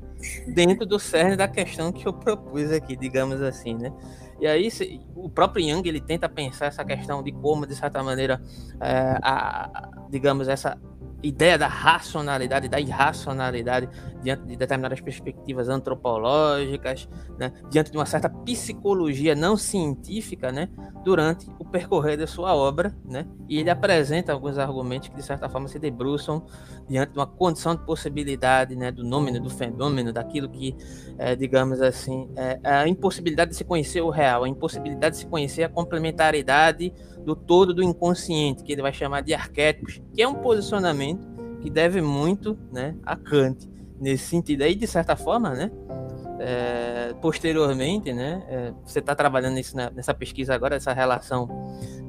[0.47, 3.91] dentro do cerne da questão que eu propus aqui, digamos assim, né?
[4.39, 4.69] E aí
[5.15, 8.41] o próprio Jung ele tenta pensar essa questão de como, de certa maneira,
[8.79, 10.77] é, a, digamos, essa
[11.23, 13.89] ideia da racionalidade, da irracionalidade
[14.21, 20.69] diante de determinadas perspectivas antropológicas, né, diante de uma certa psicologia não científica, né,
[21.03, 25.49] durante o percorrer da sua obra, né, e ele apresenta alguns argumentos que de certa
[25.49, 26.45] forma se debruçam
[26.87, 30.75] diante de uma condição de possibilidade, né, do nome, do fenômeno, daquilo que,
[31.17, 35.27] é, digamos assim, é a impossibilidade de se conhecer o real, a impossibilidade de se
[35.27, 36.93] conhecer a complementaridade
[37.25, 41.27] do todo do inconsciente, que ele vai chamar de arquétipos, que é um posicionamento
[41.61, 43.69] que deve muito né, a Kant
[43.99, 44.63] nesse sentido.
[44.63, 45.71] Aí, de certa forma, né,
[46.39, 51.47] é, posteriormente, né, é, você está trabalhando nisso, na, nessa pesquisa agora, essa relação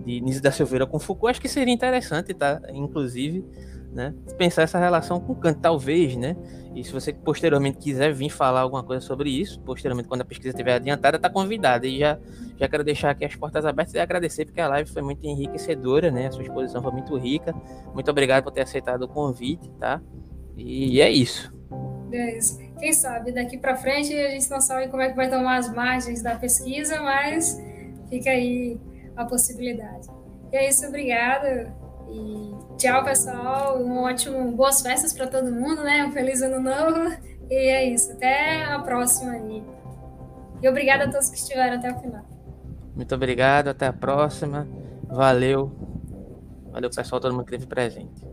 [0.04, 3.44] de Nise da Silveira com Foucault, acho que seria interessante, tá, inclusive,
[3.93, 6.36] né, pensar essa relação com Kant, talvez, né,
[6.74, 10.51] e se você posteriormente quiser vir falar alguma coisa sobre isso, posteriormente, quando a pesquisa
[10.51, 11.86] estiver adiantada, está convidada.
[11.86, 12.18] E já,
[12.57, 16.11] já quero deixar aqui as portas abertas e agradecer, porque a live foi muito enriquecedora,
[16.11, 16.28] né?
[16.28, 17.55] A sua exposição foi muito rica.
[17.93, 20.01] Muito obrigado por ter aceitado o convite, tá?
[20.57, 21.53] E é isso.
[22.11, 22.59] É isso.
[22.78, 25.72] Quem sabe daqui para frente a gente não sabe como é que vai tomar as
[25.72, 27.62] margens da pesquisa, mas
[28.09, 28.80] fica aí
[29.14, 30.09] a possibilidade.
[30.51, 31.74] E é isso, obrigada.
[32.11, 33.78] E tchau, pessoal.
[33.78, 36.04] Um ótimo, boas festas para todo mundo, né?
[36.04, 37.16] Um feliz ano novo.
[37.50, 38.12] E é isso.
[38.12, 39.62] Até a próxima aí.
[40.62, 42.24] E obrigada a todos que estiveram até o final.
[42.94, 43.68] Muito obrigado.
[43.68, 44.66] Até a próxima.
[45.06, 45.72] Valeu.
[46.70, 48.26] Valeu, pessoal, todo mundo que esteve presente.